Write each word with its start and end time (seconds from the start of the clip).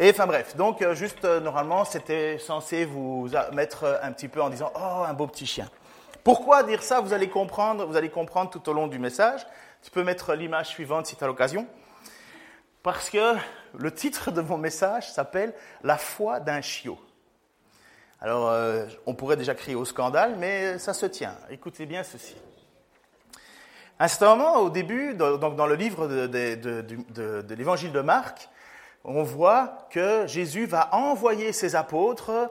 Et 0.00 0.10
enfin 0.10 0.28
bref, 0.28 0.54
donc 0.54 0.80
euh, 0.80 0.94
juste 0.94 1.24
euh, 1.24 1.40
normalement, 1.40 1.84
c'était 1.84 2.38
censé 2.38 2.84
vous 2.84 3.28
mettre 3.52 3.98
un 4.00 4.12
petit 4.12 4.28
peu 4.28 4.40
en 4.40 4.48
disant 4.48 4.70
oh 4.76 5.02
un 5.04 5.12
beau 5.12 5.26
petit 5.26 5.44
chien. 5.44 5.68
Pourquoi 6.22 6.62
dire 6.62 6.84
ça? 6.84 7.00
Vous 7.00 7.12
allez 7.12 7.28
comprendre, 7.28 7.84
vous 7.84 7.96
allez 7.96 8.08
comprendre 8.08 8.48
tout 8.48 8.68
au 8.68 8.72
long 8.72 8.86
du 8.86 9.00
message. 9.00 9.44
Tu 9.82 9.90
peux 9.90 10.04
mettre 10.04 10.34
l'image 10.34 10.68
suivante 10.68 11.06
si 11.06 11.16
tu 11.16 11.24
as 11.24 11.26
l'occasion. 11.26 11.66
Parce 12.84 13.10
que 13.10 13.34
le 13.76 13.92
titre 13.92 14.30
de 14.30 14.40
mon 14.40 14.56
message 14.56 15.10
s'appelle 15.10 15.52
La 15.82 15.98
foi 15.98 16.38
d'un 16.38 16.60
chiot. 16.60 16.98
Alors, 18.20 18.50
euh, 18.50 18.86
on 19.04 19.14
pourrait 19.14 19.36
déjà 19.36 19.56
crier 19.56 19.76
au 19.76 19.84
scandale, 19.84 20.36
mais 20.38 20.78
ça 20.78 20.94
se 20.94 21.06
tient. 21.06 21.34
Écoutez 21.50 21.86
bien 21.86 22.04
ceci. 22.04 22.36
À 23.98 24.06
certain 24.06 24.36
moment, 24.36 24.58
au 24.58 24.70
début, 24.70 25.14
donc 25.14 25.56
dans 25.56 25.66
le 25.66 25.74
livre 25.74 26.06
de 26.06 27.54
l'évangile 27.54 27.90
de 27.90 28.00
Marc, 28.00 28.48
on 29.08 29.22
voit 29.22 29.88
que 29.90 30.26
Jésus 30.26 30.66
va 30.66 30.94
envoyer 30.94 31.52
ses 31.52 31.74
apôtres 31.74 32.50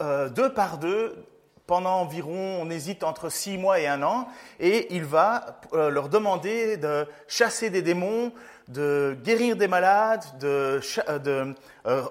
euh, 0.00 0.28
deux 0.28 0.52
par 0.52 0.78
deux 0.78 1.24
pendant 1.66 2.00
environ, 2.00 2.58
on 2.62 2.70
hésite 2.70 3.04
entre 3.04 3.28
six 3.28 3.58
mois 3.58 3.78
et 3.78 3.86
un 3.86 4.02
an, 4.02 4.26
et 4.58 4.94
il 4.94 5.04
va 5.04 5.60
euh, 5.74 5.90
leur 5.90 6.08
demander 6.08 6.78
de 6.78 7.06
chasser 7.26 7.68
des 7.68 7.82
démons, 7.82 8.32
de 8.68 9.18
guérir 9.22 9.54
des 9.54 9.68
malades, 9.68 10.24
de, 10.40 10.80
euh, 11.06 11.52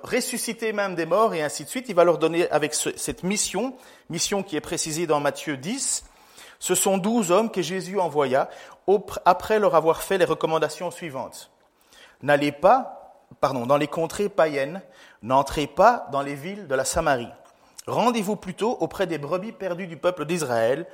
ressusciter 0.03 0.73
même 0.73 0.93
des 0.93 1.07
morts, 1.07 1.33
et 1.33 1.41
ainsi 1.41 1.63
de 1.63 1.69
suite. 1.69 1.89
Il 1.89 1.95
va 1.95 2.03
leur 2.03 2.19
donner 2.19 2.47
avec 2.51 2.75
ce, 2.75 2.95
cette 2.95 3.23
mission, 3.23 3.75
mission 4.11 4.43
qui 4.43 4.55
est 4.55 4.61
précisée 4.61 5.07
dans 5.07 5.19
Matthieu 5.19 5.57
10. 5.57 6.03
Ce 6.59 6.75
sont 6.75 6.99
douze 6.99 7.31
hommes 7.31 7.49
que 7.49 7.63
Jésus 7.63 7.99
envoya 7.99 8.49
après 9.25 9.57
leur 9.57 9.73
avoir 9.73 10.03
fait 10.03 10.19
les 10.19 10.25
recommandations 10.25 10.91
suivantes. 10.91 11.49
N'allez 12.21 12.51
pas, 12.51 12.96
pardon, 13.39 13.65
dans 13.65 13.77
les 13.77 13.87
contrées 13.87 14.29
païennes, 14.29 14.81
n'entrez 15.21 15.67
pas 15.67 16.07
dans 16.11 16.21
les 16.21 16.35
villes 16.35 16.67
de 16.67 16.75
la 16.75 16.85
Samarie. 16.85 17.29
Rendez-vous 17.87 18.35
plutôt 18.35 18.77
auprès 18.79 19.07
des 19.07 19.17
brebis 19.17 19.53
perdues 19.53 19.87
du 19.87 19.97
peuple 19.97 20.25
d'Israël. 20.25 20.85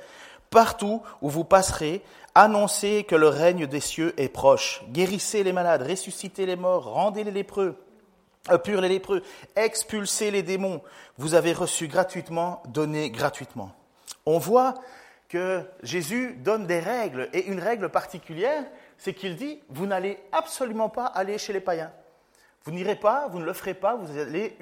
Partout 0.50 1.02
où 1.20 1.28
vous 1.28 1.44
passerez, 1.44 2.02
annoncez 2.34 3.04
que 3.04 3.16
le 3.16 3.26
règne 3.28 3.66
des 3.66 3.80
cieux 3.80 4.14
est 4.16 4.28
proche. 4.28 4.84
Guérissez 4.90 5.42
les 5.42 5.52
malades, 5.52 5.82
ressuscitez 5.82 6.46
les 6.46 6.54
morts, 6.54 6.84
rendez 6.84 7.24
les 7.24 7.32
lépreux, 7.32 7.76
euh, 8.50 8.58
les 8.80 8.88
lépreux, 8.88 9.22
expulsez 9.56 10.30
les 10.30 10.42
démons. 10.42 10.80
Vous 11.18 11.34
avez 11.34 11.52
reçu 11.52 11.88
gratuitement, 11.88 12.62
donnez 12.68 13.10
gratuitement. 13.10 13.72
On 14.26 14.38
voit 14.38 14.74
que 15.28 15.62
Jésus 15.82 16.34
donne 16.44 16.66
des 16.66 16.78
règles, 16.78 17.28
et 17.32 17.46
une 17.46 17.58
règle 17.58 17.88
particulière, 17.88 18.62
c'est 18.98 19.14
qu'il 19.14 19.34
dit, 19.34 19.60
vous 19.68 19.86
n'allez 19.86 20.18
absolument 20.30 20.88
pas 20.88 21.06
aller 21.06 21.38
chez 21.38 21.52
les 21.52 21.60
païens. 21.60 21.90
Vous 22.64 22.72
n'irez 22.72 22.96
pas, 22.96 23.28
vous 23.28 23.38
ne 23.38 23.44
le 23.44 23.52
ferez 23.52 23.74
pas, 23.74 23.94
vous 23.94 24.18
allez, 24.18 24.56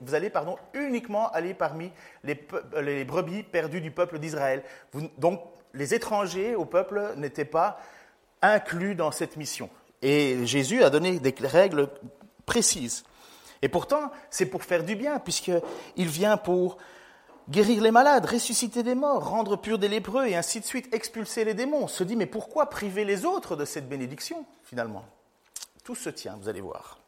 vous 0.00 0.14
allez 0.14 0.32
uniquement 0.74 1.28
aller 1.32 1.54
parmi 1.54 1.90
les, 2.22 2.40
les 2.80 3.04
brebis 3.04 3.42
perdues 3.42 3.80
du 3.80 3.90
peuple 3.90 4.20
d'Israël. 4.20 4.62
Donc, 5.16 5.42
les 5.74 5.92
étrangers 5.92 6.54
au 6.54 6.64
peuple 6.64 7.14
n'étaient 7.16 7.44
pas 7.44 7.80
inclus 8.42 8.94
dans 8.94 9.10
cette 9.10 9.36
mission. 9.36 9.70
Et 10.02 10.46
Jésus 10.46 10.84
a 10.84 10.90
donné 10.90 11.18
des 11.18 11.34
règles 11.46 11.88
précises. 12.46 13.04
Et 13.60 13.68
pourtant, 13.68 14.12
c'est 14.30 14.46
pour 14.46 14.62
faire 14.62 14.84
du 14.84 14.94
bien, 14.94 15.18
puisqu'il 15.18 16.06
vient 16.06 16.36
pour 16.36 16.78
guérir 17.48 17.82
les 17.82 17.90
malades, 17.90 18.26
ressusciter 18.26 18.84
des 18.84 18.94
morts, 18.94 19.28
rendre 19.28 19.56
purs 19.56 19.78
des 19.78 19.88
lépreux, 19.88 20.26
et 20.26 20.36
ainsi 20.36 20.60
de 20.60 20.64
suite, 20.64 20.94
expulser 20.94 21.44
les 21.44 21.54
démons. 21.54 21.84
On 21.84 21.88
se 21.88 22.04
dit, 22.04 22.14
mais 22.14 22.26
pourquoi 22.26 22.70
priver 22.70 23.04
les 23.04 23.24
autres 23.24 23.56
de 23.56 23.64
cette 23.64 23.88
bénédiction, 23.88 24.46
finalement? 24.62 25.04
Tout 25.82 25.96
se 25.96 26.10
tient, 26.10 26.36
vous 26.40 26.48
allez 26.48 26.60
voir. 26.60 27.00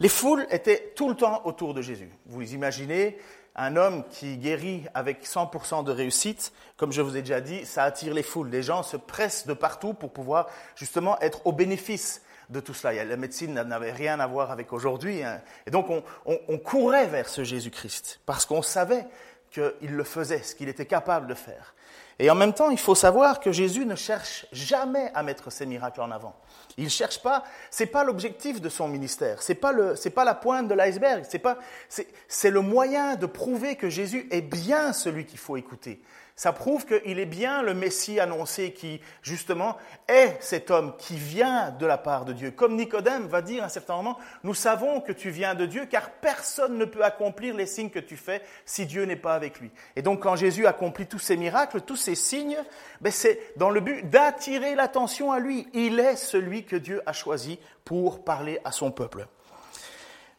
Les 0.00 0.08
foules 0.08 0.46
étaient 0.50 0.92
tout 0.96 1.10
le 1.10 1.14
temps 1.14 1.42
autour 1.44 1.74
de 1.74 1.82
Jésus. 1.82 2.10
Vous 2.24 2.54
imaginez 2.54 3.18
un 3.54 3.76
homme 3.76 4.04
qui 4.08 4.38
guérit 4.38 4.84
avec 4.94 5.26
100% 5.26 5.84
de 5.84 5.92
réussite, 5.92 6.52
comme 6.78 6.90
je 6.90 7.02
vous 7.02 7.18
ai 7.18 7.20
déjà 7.20 7.42
dit, 7.42 7.66
ça 7.66 7.84
attire 7.84 8.14
les 8.14 8.22
foules. 8.22 8.48
Les 8.48 8.62
gens 8.62 8.82
se 8.82 8.96
pressent 8.96 9.46
de 9.46 9.52
partout 9.52 9.92
pour 9.92 10.10
pouvoir 10.10 10.46
justement 10.74 11.20
être 11.20 11.46
au 11.46 11.52
bénéfice 11.52 12.22
de 12.48 12.60
tout 12.60 12.72
cela. 12.72 13.04
La 13.04 13.16
médecine 13.16 13.52
n'avait 13.52 13.92
rien 13.92 14.20
à 14.20 14.26
voir 14.26 14.50
avec 14.50 14.72
aujourd'hui. 14.72 15.22
Hein. 15.22 15.42
Et 15.66 15.70
donc 15.70 15.90
on, 15.90 16.02
on, 16.24 16.38
on, 16.48 16.58
courait 16.58 17.06
vers 17.06 17.28
ce 17.28 17.44
Jésus-Christ 17.44 18.20
parce 18.24 18.46
qu'on 18.46 18.62
savait 18.62 19.06
qu'il 19.50 19.90
le 19.90 20.04
faisait, 20.04 20.42
ce 20.42 20.54
qu'il 20.54 20.68
était 20.68 20.86
capable 20.86 21.26
de 21.26 21.34
faire. 21.34 21.74
Et 22.22 22.28
en 22.30 22.34
même 22.34 22.52
temps, 22.52 22.68
il 22.68 22.78
faut 22.78 22.94
savoir 22.94 23.40
que 23.40 23.50
Jésus 23.50 23.86
ne 23.86 23.94
cherche 23.94 24.44
jamais 24.52 25.10
à 25.14 25.22
mettre 25.22 25.50
ses 25.50 25.64
miracles 25.64 26.02
en 26.02 26.10
avant. 26.10 26.36
Il 26.76 26.90
cherche 26.90 27.22
pas, 27.22 27.44
c'est 27.70 27.86
pas 27.86 28.04
l'objectif 28.04 28.60
de 28.60 28.68
son 28.68 28.88
ministère, 28.88 29.40
c'est 29.40 29.54
pas 29.54 29.72
le, 29.72 29.96
c'est 29.96 30.10
pas 30.10 30.24
la 30.24 30.34
pointe 30.34 30.68
de 30.68 30.74
l'iceberg, 30.74 31.24
c'est 31.26 31.38
pas, 31.38 31.56
c'est, 31.88 32.06
c'est 32.28 32.50
le 32.50 32.60
moyen 32.60 33.16
de 33.16 33.24
prouver 33.24 33.74
que 33.74 33.88
Jésus 33.88 34.28
est 34.30 34.42
bien 34.42 34.92
celui 34.92 35.24
qu'il 35.24 35.38
faut 35.38 35.56
écouter 35.56 36.02
ça 36.40 36.54
prouve 36.54 36.86
qu'il 36.86 37.18
est 37.18 37.26
bien 37.26 37.60
le 37.60 37.74
Messie 37.74 38.18
annoncé 38.18 38.72
qui, 38.72 39.02
justement, 39.20 39.76
est 40.08 40.38
cet 40.40 40.70
homme 40.70 40.96
qui 40.96 41.16
vient 41.16 41.68
de 41.68 41.84
la 41.84 41.98
part 41.98 42.24
de 42.24 42.32
Dieu. 42.32 42.50
Comme 42.50 42.76
Nicodème 42.76 43.26
va 43.26 43.42
dire 43.42 43.62
à 43.62 43.66
un 43.66 43.68
certain 43.68 43.94
moment, 43.96 44.18
nous 44.42 44.54
savons 44.54 45.02
que 45.02 45.12
tu 45.12 45.28
viens 45.28 45.54
de 45.54 45.66
Dieu, 45.66 45.84
car 45.84 46.08
personne 46.08 46.78
ne 46.78 46.86
peut 46.86 47.04
accomplir 47.04 47.54
les 47.54 47.66
signes 47.66 47.90
que 47.90 47.98
tu 47.98 48.16
fais 48.16 48.40
si 48.64 48.86
Dieu 48.86 49.04
n'est 49.04 49.16
pas 49.16 49.34
avec 49.34 49.60
lui. 49.60 49.70
Et 49.96 50.00
donc, 50.00 50.22
quand 50.22 50.34
Jésus 50.34 50.66
accomplit 50.66 51.06
tous 51.06 51.18
ces 51.18 51.36
miracles, 51.36 51.82
tous 51.82 51.96
ces 51.96 52.14
signes, 52.14 52.56
ben 53.02 53.12
c'est 53.12 53.52
dans 53.58 53.68
le 53.68 53.80
but 53.80 54.08
d'attirer 54.08 54.74
l'attention 54.74 55.32
à 55.32 55.40
lui. 55.40 55.68
Il 55.74 56.00
est 56.00 56.16
celui 56.16 56.64
que 56.64 56.76
Dieu 56.76 57.02
a 57.04 57.12
choisi 57.12 57.58
pour 57.84 58.24
parler 58.24 58.60
à 58.64 58.72
son 58.72 58.90
peuple. 58.90 59.26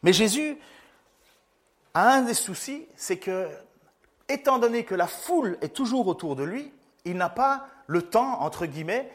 Mais 0.02 0.12
Jésus 0.12 0.58
a 1.94 2.14
un 2.14 2.22
des 2.22 2.34
soucis, 2.34 2.88
c'est 2.96 3.18
que 3.18 3.46
étant 4.28 4.58
donné 4.58 4.84
que 4.84 4.94
la 4.94 5.06
foule 5.06 5.58
est 5.60 5.74
toujours 5.74 6.06
autour 6.06 6.36
de 6.36 6.44
lui, 6.44 6.72
il 7.04 7.16
n'a 7.16 7.28
pas 7.28 7.66
le 7.86 8.02
temps, 8.02 8.40
entre 8.40 8.66
guillemets, 8.66 9.10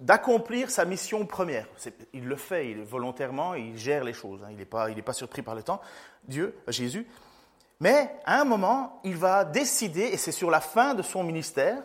d'accomplir 0.00 0.70
sa 0.70 0.84
mission 0.84 1.26
première. 1.26 1.66
il 2.12 2.26
le 2.26 2.36
fait 2.36 2.74
volontairement, 2.74 3.54
il 3.54 3.76
gère 3.76 4.04
les 4.04 4.14
choses. 4.14 4.42
Hein. 4.42 4.48
il 4.50 4.56
n'est 4.56 4.64
pas, 4.64 4.88
pas, 5.04 5.12
surpris 5.12 5.42
par 5.42 5.54
le 5.54 5.62
temps, 5.62 5.80
Dieu, 6.24 6.56
Jésus. 6.68 7.06
Mais 7.80 8.14
à 8.24 8.40
un 8.40 8.44
moment, 8.44 9.00
il 9.04 9.16
va 9.16 9.44
décider, 9.44 10.02
et 10.02 10.16
c'est 10.16 10.32
sur 10.32 10.50
la 10.50 10.60
fin 10.60 10.94
de 10.94 11.02
son 11.02 11.24
ministère, 11.24 11.82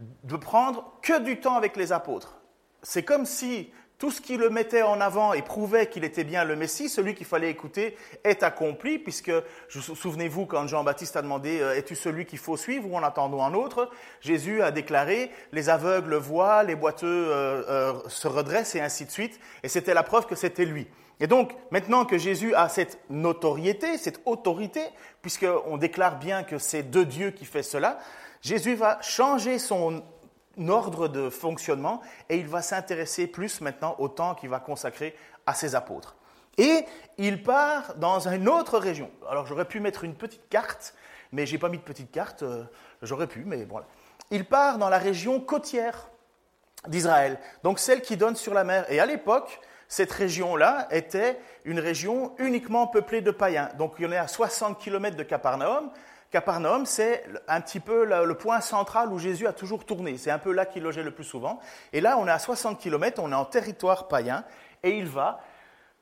de 0.00 0.36
prendre 0.36 0.92
que 1.02 1.18
du 1.20 1.40
temps 1.40 1.56
avec 1.56 1.76
les 1.76 1.92
apôtres. 1.92 2.38
C'est 2.82 3.02
comme 3.02 3.26
si 3.26 3.70
Tout 3.98 4.12
ce 4.12 4.20
qui 4.20 4.36
le 4.36 4.48
mettait 4.48 4.82
en 4.82 5.00
avant 5.00 5.32
et 5.32 5.42
prouvait 5.42 5.88
qu'il 5.88 6.04
était 6.04 6.22
bien 6.22 6.44
le 6.44 6.54
Messie, 6.54 6.88
celui 6.88 7.16
qu'il 7.16 7.26
fallait 7.26 7.50
écouter, 7.50 7.96
est 8.22 8.44
accompli, 8.44 9.00
puisque, 9.00 9.32
souvenez-vous, 9.68 10.46
quand 10.46 10.68
Jean-Baptiste 10.68 11.16
a 11.16 11.22
demandé 11.22 11.58
euh, 11.60 11.74
Es-tu 11.74 11.96
celui 11.96 12.24
qu'il 12.24 12.38
faut 12.38 12.56
suivre 12.56 12.88
ou 12.88 12.96
en 12.96 13.02
attendons 13.02 13.42
un 13.42 13.54
autre 13.54 13.90
Jésus 14.20 14.62
a 14.62 14.70
déclaré 14.70 15.32
Les 15.50 15.68
aveugles 15.68 16.14
voient, 16.14 16.62
les 16.62 16.76
boiteux 16.76 17.08
euh, 17.08 17.64
euh, 17.68 17.92
se 18.06 18.28
redressent, 18.28 18.76
et 18.76 18.80
ainsi 18.80 19.04
de 19.04 19.10
suite. 19.10 19.40
Et 19.64 19.68
c'était 19.68 19.94
la 19.94 20.04
preuve 20.04 20.26
que 20.26 20.36
c'était 20.36 20.64
lui. 20.64 20.86
Et 21.18 21.26
donc, 21.26 21.56
maintenant 21.72 22.04
que 22.04 22.18
Jésus 22.18 22.54
a 22.54 22.68
cette 22.68 23.00
notoriété, 23.10 23.98
cette 23.98 24.20
autorité, 24.26 24.82
puisqu'on 25.22 25.76
déclare 25.76 26.20
bien 26.20 26.44
que 26.44 26.58
c'est 26.58 26.88
de 26.88 27.02
Dieu 27.02 27.32
qui 27.32 27.44
fait 27.44 27.64
cela, 27.64 27.98
Jésus 28.42 28.76
va 28.76 29.00
changer 29.02 29.58
son 29.58 30.04
ordre 30.66 31.08
de 31.08 31.30
fonctionnement 31.30 32.00
et 32.28 32.36
il 32.36 32.48
va 32.48 32.62
s'intéresser 32.62 33.26
plus 33.26 33.60
maintenant 33.60 33.94
au 33.98 34.08
temps 34.08 34.34
qu'il 34.34 34.50
va 34.50 34.60
consacrer 34.60 35.14
à 35.46 35.54
ses 35.54 35.74
apôtres. 35.74 36.16
Et 36.58 36.84
il 37.18 37.42
part 37.42 37.94
dans 37.96 38.28
une 38.28 38.48
autre 38.48 38.78
région. 38.78 39.10
Alors 39.30 39.46
j'aurais 39.46 39.64
pu 39.64 39.78
mettre 39.80 40.04
une 40.04 40.14
petite 40.14 40.48
carte, 40.48 40.94
mais 41.32 41.46
j'ai 41.46 41.58
pas 41.58 41.68
mis 41.68 41.78
de 41.78 41.82
petite 41.82 42.10
carte, 42.10 42.42
euh, 42.42 42.64
j'aurais 43.02 43.28
pu, 43.28 43.44
mais 43.46 43.64
voilà. 43.64 43.86
Il 44.30 44.44
part 44.44 44.78
dans 44.78 44.88
la 44.88 44.98
région 44.98 45.40
côtière 45.40 46.10
d'Israël, 46.88 47.38
donc 47.62 47.78
celle 47.78 48.02
qui 48.02 48.16
donne 48.16 48.36
sur 48.36 48.54
la 48.54 48.64
mer. 48.64 48.84
Et 48.90 48.98
à 49.00 49.06
l'époque, 49.06 49.60
cette 49.88 50.12
région-là 50.12 50.86
était 50.90 51.40
une 51.64 51.80
région 51.80 52.34
uniquement 52.38 52.86
peuplée 52.86 53.22
de 53.22 53.30
païens. 53.30 53.70
Donc 53.78 53.94
il 53.98 54.04
y 54.04 54.06
en 54.06 54.12
est 54.12 54.18
à 54.18 54.28
60 54.28 54.78
km 54.78 55.16
de 55.16 55.22
Capernaum. 55.22 55.90
Capernaum, 56.30 56.84
c'est 56.84 57.24
un 57.48 57.60
petit 57.62 57.80
peu 57.80 58.04
le, 58.04 58.34
point 58.34 58.60
central 58.60 59.10
où 59.12 59.18
Jésus 59.18 59.46
a 59.46 59.54
toujours 59.54 59.86
tourné. 59.86 60.18
C'est 60.18 60.30
un 60.30 60.38
peu 60.38 60.52
là 60.52 60.66
qu'il 60.66 60.82
logeait 60.82 61.02
le 61.02 61.10
plus 61.10 61.24
souvent. 61.24 61.58
Et 61.94 62.02
là, 62.02 62.18
on 62.18 62.26
est 62.26 62.30
à 62.30 62.38
60 62.38 62.78
km, 62.78 63.22
on 63.22 63.32
est 63.32 63.34
en 63.34 63.46
territoire 63.46 64.08
païen, 64.08 64.44
et 64.82 64.98
il 64.98 65.06
va. 65.06 65.40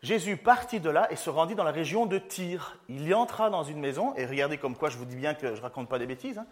Jésus 0.02 0.36
partit 0.36 0.80
de 0.80 0.90
là 0.90 1.10
et 1.10 1.16
se 1.16 1.30
rendit 1.30 1.54
dans 1.54 1.64
la 1.64 1.70
région 1.70 2.06
de 2.06 2.18
Tyr. 2.18 2.78
Il 2.88 3.06
y 3.06 3.14
entra 3.14 3.50
dans 3.50 3.62
une 3.62 3.78
maison, 3.78 4.14
et 4.16 4.26
regardez 4.26 4.58
comme 4.58 4.76
quoi 4.76 4.90
je 4.90 4.98
vous 4.98 5.04
dis 5.04 5.16
bien 5.16 5.34
que 5.34 5.48
je 5.54 5.60
ne 5.60 5.62
raconte 5.62 5.88
pas 5.88 5.98
des 5.98 6.06
bêtises. 6.06 6.38
Hein. 6.38 6.46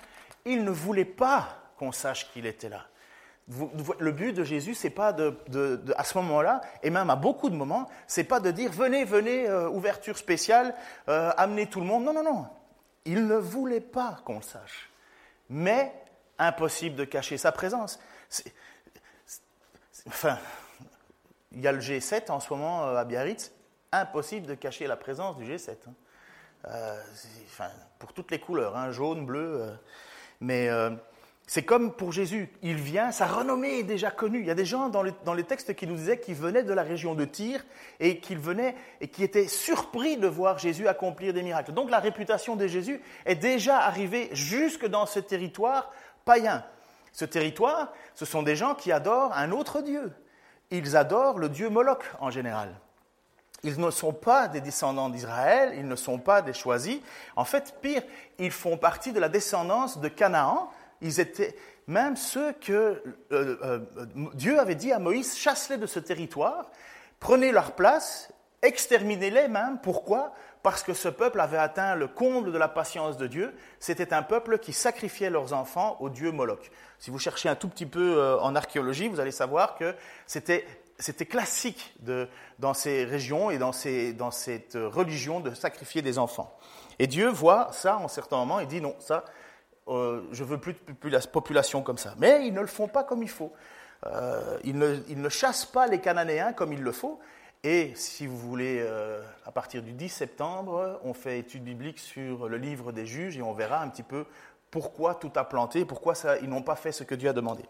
Il 0.45 0.65
ne 0.65 0.71
voulait 0.71 1.05
pas 1.05 1.49
qu'on 1.77 1.91
sache 1.91 2.31
qu'il 2.33 2.47
était 2.47 2.69
là. 2.69 2.87
Le 3.99 4.13
but 4.13 4.33
de 4.33 4.45
Jésus, 4.45 4.75
c'est 4.75 4.89
pas 4.89 5.13
de, 5.13 5.37
à 5.97 6.05
ce 6.05 6.17
moment-là, 6.19 6.63
et 6.83 6.91
même 6.91 7.11
à 7.11 7.17
beaucoup 7.17 7.51
de 7.51 7.57
moments, 7.57 7.89
c'est 8.07 8.25
pas 8.25 8.41
de 8.41 8.51
dire 8.51 8.71
venez, 8.71 9.05
venez, 9.05 9.47
euh, 9.47 9.69
ouverture 9.69 10.17
spéciale, 10.17 10.75
euh, 11.09 11.31
amenez 11.37 11.67
tout 11.67 11.81
le 11.81 11.87
monde. 11.87 12.05
Non, 12.05 12.15
non, 12.15 12.23
non. 12.23 12.47
Il 13.05 13.27
ne 13.27 13.37
voulait 13.37 13.81
pas 13.81 14.21
qu'on 14.25 14.37
le 14.37 14.43
sache. 14.43 14.91
Mais 15.49 15.93
impossible 16.39 16.97
de 16.97 17.05
cacher 17.05 17.39
sa 17.39 17.53
présence. 17.53 17.99
enfin, 20.07 20.39
il 21.53 21.61
y 21.61 21.69
a 21.69 21.73
le 21.73 21.81
G7 21.81 22.31
en 22.31 22.41
ce 22.41 22.53
moment 22.53 22.85
euh, 22.85 22.97
à 22.97 23.05
Biarritz. 23.05 23.53
Impossible 23.93 24.47
de 24.47 24.55
cacher 24.55 24.87
la 24.87 24.97
présence 24.97 25.37
du 25.37 25.45
G7. 25.45 25.77
Hein. 26.67 26.97
enfin, 27.47 27.71
pour 27.99 28.13
toutes 28.13 28.31
les 28.31 28.41
couleurs, 28.41 28.77
hein, 28.77 28.91
jaune, 28.91 29.25
bleu. 29.25 29.71
mais 30.41 30.69
c'est 31.47 31.63
comme 31.63 31.93
pour 31.93 32.11
Jésus, 32.11 32.49
il 32.63 32.77
vient, 32.77 33.13
sa 33.13 33.27
renommée 33.27 33.81
est 33.81 33.85
déjà 33.85 34.11
connue. 34.11 34.41
Il 34.41 34.47
y 34.47 34.51
a 34.51 34.55
des 34.55 34.65
gens 34.65 34.89
dans, 34.89 35.03
les 35.03 35.45
textes 35.45 35.75
qui 35.75 35.87
nous 35.87 35.97
disaient 35.97 36.19
qu'ils 36.19 36.35
venaient 36.35 36.63
de 36.63 36.73
la 36.73 36.83
région 36.83 37.15
de 37.15 37.27
Tyr 37.27 37.65
et 38.01 38.19
qu'ils 38.19 38.39
venaient 38.39 38.75
et 39.03 39.09
qui 39.09 39.23
étaient 39.23 39.47
surpris 39.47 40.17
de 40.17 40.27
voir 40.27 40.59
Jésus 40.59 40.89
accomplir 40.89 41.35
des 41.35 41.43
miracles. 41.43 41.73
Donc 41.73 41.91
la 41.91 41.99
réputation 41.99 42.57
de 42.57 42.67
Jésus 42.67 43.01
est 43.27 43.35
déjà 43.35 43.79
arrivée 43.79 44.31
jusque 44.33 44.87
dans 44.87 45.05
ce 45.05 45.21
territoire 45.21 45.93
païen. 46.25 46.65
Ce 47.13 47.27
territoire, 47.27 47.93
ce 48.15 48.25
sont 48.25 48.43
des 48.43 48.57
gens 48.57 48.75
qui 48.75 48.91
adorent 48.91 49.37
un 49.37 49.53
autre 49.53 49.83
Dieu. 49.83 50.13
Ils 50.71 50.97
adorent 50.97 51.39
le 51.39 51.51
Dieu 51.51 51.69
Moloch 51.69 52.05
en 52.21 52.31
général. 52.31 52.75
Ils 53.63 53.79
ne 53.81 53.91
sont 53.91 54.13
pas 54.13 54.49
des 54.49 54.61
descendants 54.61 55.09
d'Israël, 55.09 55.75
ils 55.77 55.89
ne 55.89 55.97
sont 55.97 56.19
pas 56.19 56.43
des 56.43 56.53
choisis. 56.53 56.99
En 57.37 57.45
fait, 57.45 57.75
pire, 57.81 58.03
ils 58.39 58.51
font 58.51 58.77
partie 58.77 59.13
de 59.13 59.21
la 59.21 59.29
descendance 59.29 59.99
de 59.99 60.09
Canaan, 60.09 60.71
ils 61.05 61.21
étaient 61.21 61.55
même 61.87 62.17
ceux 62.17 62.53
que 62.53 63.03
euh, 63.31 63.57
euh, 63.63 63.79
Dieu 64.35 64.59
avait 64.59 64.75
dit 64.75 64.91
à 64.91 64.99
Moïse, 64.99 65.37
chasse-les 65.37 65.77
de 65.77 65.87
ce 65.87 66.01
territoire, 66.01 66.71
prenez 67.21 67.53
leur 67.53 67.73
place, 67.73 68.33
exterminez-les 68.63 69.49
même. 69.49 69.79
Pourquoi? 69.83 70.33
Parce 70.63 70.83
que 70.83 70.95
ce 70.95 71.09
peuple 71.09 71.41
avait 71.41 71.59
atteint 71.59 71.95
le 71.95 72.09
comble 72.09 72.53
de 72.53 72.59
la 72.59 72.69
patience 72.69 73.19
de 73.19 73.27
Dieu. 73.27 73.55
C'était 73.81 74.15
un 74.15 74.23
peuple 74.23 74.59
qui 74.59 74.73
sacrifiait 74.73 75.29
leurs 75.29 75.53
enfants 75.53 75.99
au 76.01 76.09
dieu 76.09 76.33
Moloch. 76.33 76.71
Si 76.99 77.11
vous 77.11 77.19
cherchez 77.19 77.51
un 77.51 77.55
tout 77.55 77.69
petit 77.69 77.87
peu 77.87 78.17
euh, 78.17 78.39
en 78.41 78.57
archéologie, 78.57 79.09
vous 79.09 79.21
allez 79.21 79.31
savoir 79.31 79.77
que 79.77 79.95
c'était 80.27 80.65
c'était 80.97 81.27
classique 81.27 81.93
de, 82.01 82.29
dans 82.61 82.73
ces 82.73 83.05
régions 83.05 83.51
et 83.51 83.59
dans, 83.59 83.73
ces, 83.73 84.13
dans, 84.13 84.31
cette 84.31 84.75
religion 84.81 85.41
de 85.41 85.53
sacrifier 85.53 86.03
des 86.03 86.21
enfants. 86.21 86.57
Et 87.01 87.09
Dieu 87.09 87.29
voit 87.29 87.71
ça 87.73 87.99
en 87.99 88.07
certains 88.07 88.37
moments 88.37 88.61
et 88.61 88.67
dit 88.67 88.81
non, 88.81 88.95
ça, 89.01 89.25
euh, 89.89 90.23
je 90.33 90.45
veux 90.45 90.59
plus 90.59 90.73
de 90.73 91.27
population 91.27 91.83
comme 91.83 91.99
ça. 91.99 92.15
Mais 92.19 92.47
ils 92.47 92.55
ne 92.55 92.61
le 92.61 92.67
font 92.67 92.89
pas 92.89 93.05
comme 93.05 93.23
il 93.23 93.29
faut. 93.29 93.53
Euh, 94.07 94.59
ils, 94.65 94.77
ne, 94.79 95.29
chassent 95.29 95.67
pas 95.67 95.87
les 95.87 96.01
Cananéens 96.01 96.53
comme 96.53 96.73
il 96.73 96.83
le 96.83 96.93
faut. 96.93 97.19
Et 97.63 97.93
si 97.95 98.27
vous 98.27 98.37
voulez, 98.37 98.79
euh, 98.81 99.23
à 99.47 99.53
partir 99.53 99.83
du 99.83 99.93
10 99.93 100.09
septembre, 100.09 101.01
on 101.05 101.15
fait 101.15 101.39
étude 101.39 101.65
biblique 101.65 101.99
sur 101.99 102.49
le 102.49 102.59
livre 102.59 102.93
des 102.93 103.07
juges 103.07 103.39
et 103.39 103.43
on 103.43 103.55
verra 103.55 103.81
un 103.81 103.89
petit 103.89 104.03
peu 104.03 104.27
pourquoi 104.71 105.15
tout 105.15 105.33
a 105.37 105.45
planté, 105.45 105.85
pourquoi 105.85 106.15
ils 106.43 106.49
n'ont 106.49 106.63
pas 106.63 106.77
fait 106.77 106.93
ce 106.93 107.05
que 107.05 107.15
Dieu 107.15 107.31
a 107.31 107.33
demandé. 107.33 107.63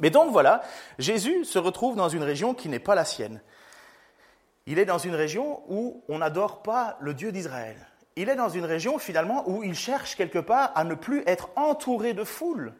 Mais 0.00 0.10
donc 0.10 0.32
voilà, 0.32 0.62
Jésus 0.98 1.44
se 1.44 1.58
retrouve 1.58 1.96
dans 1.96 2.10
une 2.10 2.22
région 2.22 2.52
qui 2.52 2.68
n'est 2.68 2.78
pas 2.78 2.94
la 2.94 3.06
sienne. 3.06 3.40
Il 4.66 4.78
est 4.78 4.84
dans 4.84 4.98
une 4.98 5.14
région 5.14 5.62
où 5.68 6.02
on 6.08 6.18
n'adore 6.18 6.62
pas 6.62 6.98
le 7.00 7.14
Dieu 7.14 7.32
d'Israël 7.32 7.76
il 8.16 8.30
est 8.30 8.36
dans 8.36 8.48
une 8.48 8.64
région 8.64 8.98
finalement 8.98 9.48
où 9.48 9.62
il 9.62 9.74
cherche 9.74 10.16
quelque 10.16 10.38
part 10.38 10.72
à 10.74 10.84
ne 10.84 10.94
plus 10.94 11.22
être 11.26 11.50
entouré 11.54 12.14
de 12.14 12.24
foule. 12.24 12.72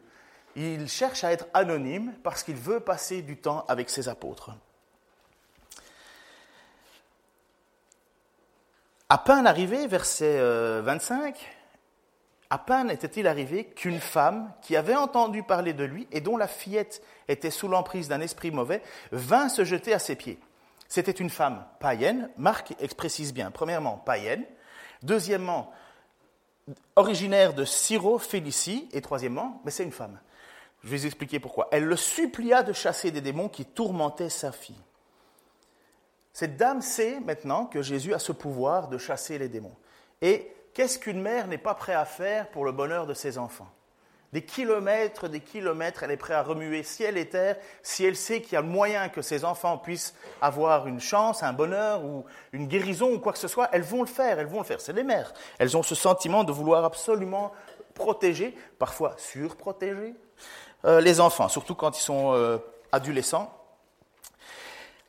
Il 0.55 0.89
cherche 0.89 1.23
à 1.23 1.31
être 1.31 1.45
anonyme 1.53 2.13
parce 2.23 2.41
qu'il 2.41 2.55
veut 2.55 2.79
passer 2.79 3.21
du 3.21 3.37
temps 3.37 3.63
avec 3.67 3.91
ses 3.91 4.09
apôtres. 4.09 4.51
À 9.09 9.19
peine 9.19 9.47
arrivé, 9.47 9.87
verset 9.87 10.37
25, 10.81 11.35
euh, 11.35 11.57
à 12.49 12.57
peine 12.57 12.89
était-il 12.89 13.27
arrivé 13.27 13.65
qu'une 13.65 13.99
femme 13.99 14.51
qui 14.61 14.75
avait 14.75 14.95
entendu 14.95 15.43
parler 15.43 15.73
de 15.73 15.83
lui 15.83 16.07
et 16.11 16.19
dont 16.19 16.35
la 16.35 16.47
fillette 16.47 17.01
était 17.27 17.51
sous 17.51 17.67
l'emprise 17.67 18.09
d'un 18.09 18.19
esprit 18.19 18.51
mauvais 18.51 18.81
vint 19.11 19.49
se 19.49 19.63
jeter 19.63 19.93
à 19.93 19.99
ses 19.99 20.15
pieds. 20.15 20.39
C'était 20.89 21.11
une 21.11 21.29
femme 21.29 21.65
païenne, 21.79 22.29
Marc 22.37 22.73
précise 22.95 23.33
bien, 23.33 23.51
premièrement 23.51 23.97
païenne, 23.97 24.43
Deuxièmement, 25.03 25.71
originaire 26.95 27.53
de 27.53 27.65
Syro 27.65 28.19
Félicie. 28.19 28.89
Et 28.91 29.01
troisièmement, 29.01 29.61
mais 29.65 29.71
c'est 29.71 29.83
une 29.83 29.91
femme. 29.91 30.19
Je 30.83 30.89
vais 30.89 30.97
vous 30.97 31.05
expliquer 31.05 31.39
pourquoi. 31.39 31.67
Elle 31.71 31.85
le 31.85 31.95
supplia 31.95 32.63
de 32.63 32.73
chasser 32.73 33.11
des 33.11 33.21
démons 33.21 33.49
qui 33.49 33.65
tourmentaient 33.65 34.29
sa 34.29 34.51
fille. 34.51 34.81
Cette 36.33 36.57
dame 36.57 36.81
sait 36.81 37.19
maintenant 37.19 37.65
que 37.65 37.81
Jésus 37.81 38.13
a 38.13 38.19
ce 38.19 38.31
pouvoir 38.31 38.89
de 38.89 38.97
chasser 38.97 39.39
les 39.39 39.49
démons. 39.49 39.75
Et 40.21 40.53
qu'est-ce 40.73 40.99
qu'une 40.99 41.21
mère 41.21 41.47
n'est 41.47 41.57
pas 41.57 41.73
prête 41.73 41.95
à 41.95 42.05
faire 42.05 42.49
pour 42.51 42.63
le 42.63 42.71
bonheur 42.71 43.07
de 43.07 43.15
ses 43.15 43.37
enfants? 43.37 43.71
Des 44.33 44.43
kilomètres, 44.43 45.29
des 45.29 45.39
kilomètres, 45.39 46.03
elle 46.03 46.11
est 46.11 46.17
prête 46.17 46.35
à 46.35 46.43
remuer 46.43 46.83
ciel 46.83 47.17
et 47.17 47.29
terre 47.29 47.55
si 47.81 48.03
elle 48.03 48.17
sait 48.17 48.41
qu'il 48.41 48.53
y 48.53 48.55
a 48.57 48.61
moyen 48.61 49.07
que 49.07 49.21
ses 49.21 49.45
enfants 49.45 49.77
puissent 49.77 50.13
avoir 50.41 50.87
une 50.87 50.99
chance, 50.99 51.43
un 51.43 51.53
bonheur 51.53 52.03
ou 52.03 52.25
une 52.51 52.67
guérison 52.67 53.13
ou 53.13 53.19
quoi 53.19 53.31
que 53.31 53.39
ce 53.39 53.47
soit, 53.47 53.69
elles 53.71 53.83
vont 53.83 54.01
le 54.01 54.07
faire, 54.07 54.39
elles 54.39 54.47
vont 54.47 54.59
le 54.59 54.65
faire. 54.65 54.81
C'est 54.81 54.93
les 54.93 55.03
mères. 55.03 55.33
Elles 55.59 55.77
ont 55.77 55.83
ce 55.83 55.95
sentiment 55.95 56.43
de 56.43 56.51
vouloir 56.51 56.83
absolument 56.83 57.53
protéger, 57.93 58.55
parfois 58.77 59.15
surprotéger, 59.17 60.13
euh, 60.85 60.99
les 60.99 61.19
enfants, 61.19 61.47
surtout 61.47 61.73
quand 61.73 61.97
ils 61.97 62.03
sont 62.03 62.33
euh, 62.33 62.57
adolescents. 62.91 63.53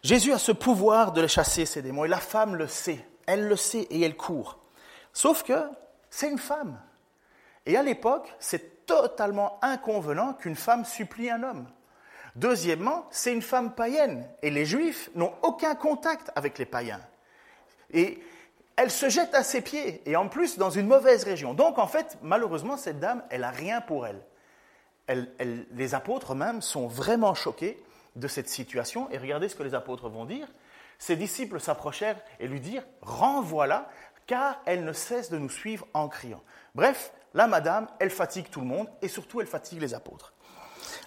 Jésus 0.02 0.32
a 0.32 0.38
ce 0.38 0.52
pouvoir 0.52 1.12
de 1.12 1.20
les 1.20 1.28
chasser, 1.28 1.66
ces 1.66 1.82
démons, 1.82 2.04
et 2.04 2.08
la 2.08 2.20
femme 2.20 2.54
le 2.54 2.68
sait. 2.68 3.04
Elle 3.26 3.48
le 3.48 3.56
sait 3.56 3.82
et 3.90 4.00
elle 4.00 4.16
court. 4.16 4.58
Sauf 5.12 5.42
que 5.42 5.68
c'est 6.08 6.30
une 6.30 6.38
femme. 6.38 6.80
Et 7.66 7.76
à 7.76 7.82
l'époque, 7.82 8.32
c'est 8.38 8.77
totalement 8.88 9.58
inconvenant 9.62 10.32
qu'une 10.32 10.56
femme 10.56 10.84
supplie 10.84 11.30
un 11.30 11.44
homme. 11.44 11.68
Deuxièmement, 12.34 13.06
c'est 13.10 13.32
une 13.32 13.42
femme 13.42 13.74
païenne 13.74 14.26
et 14.42 14.50
les 14.50 14.64
juifs 14.64 15.10
n'ont 15.14 15.34
aucun 15.42 15.76
contact 15.76 16.32
avec 16.34 16.58
les 16.58 16.66
païens. 16.66 17.00
Et 17.92 18.20
elle 18.76 18.90
se 18.90 19.08
jette 19.08 19.34
à 19.34 19.42
ses 19.42 19.60
pieds 19.60 20.02
et 20.06 20.16
en 20.16 20.28
plus 20.28 20.58
dans 20.58 20.70
une 20.70 20.86
mauvaise 20.86 21.24
région. 21.24 21.54
Donc 21.54 21.78
en 21.78 21.86
fait, 21.86 22.18
malheureusement, 22.22 22.76
cette 22.76 22.98
dame, 22.98 23.22
elle 23.30 23.42
n'a 23.42 23.50
rien 23.50 23.80
pour 23.80 24.06
elle. 24.06 24.22
les 25.72 25.94
apôtres 25.94 26.34
même 26.34 26.62
sont 26.62 26.86
vraiment 26.86 27.34
choqués 27.34 27.82
de 28.16 28.28
cette 28.28 28.48
situation 28.48 29.08
et 29.10 29.18
regardez 29.18 29.48
ce 29.48 29.56
que 29.56 29.62
les 29.62 29.74
apôtres 29.74 30.08
vont 30.08 30.24
dire. 30.24 30.48
Ses 30.98 31.16
disciples 31.16 31.60
s'approchèrent 31.60 32.20
et 32.40 32.48
lui 32.48 32.60
dirent 32.60 32.84
Renvoie-la, 33.02 33.88
car 34.26 34.60
elle 34.66 34.84
ne 34.84 34.92
cesse 34.92 35.30
de 35.30 35.38
nous 35.38 35.50
suivre 35.50 35.86
en 35.94 36.08
criant. 36.08 36.42
Bref, 36.74 37.12
la 37.34 37.46
madame, 37.46 37.86
elle 37.98 38.10
fatigue 38.10 38.48
tout 38.50 38.60
le 38.60 38.66
monde 38.66 38.88
et 39.02 39.08
surtout 39.08 39.40
elle 39.40 39.46
fatigue 39.46 39.80
les 39.80 39.94
apôtres. 39.94 40.32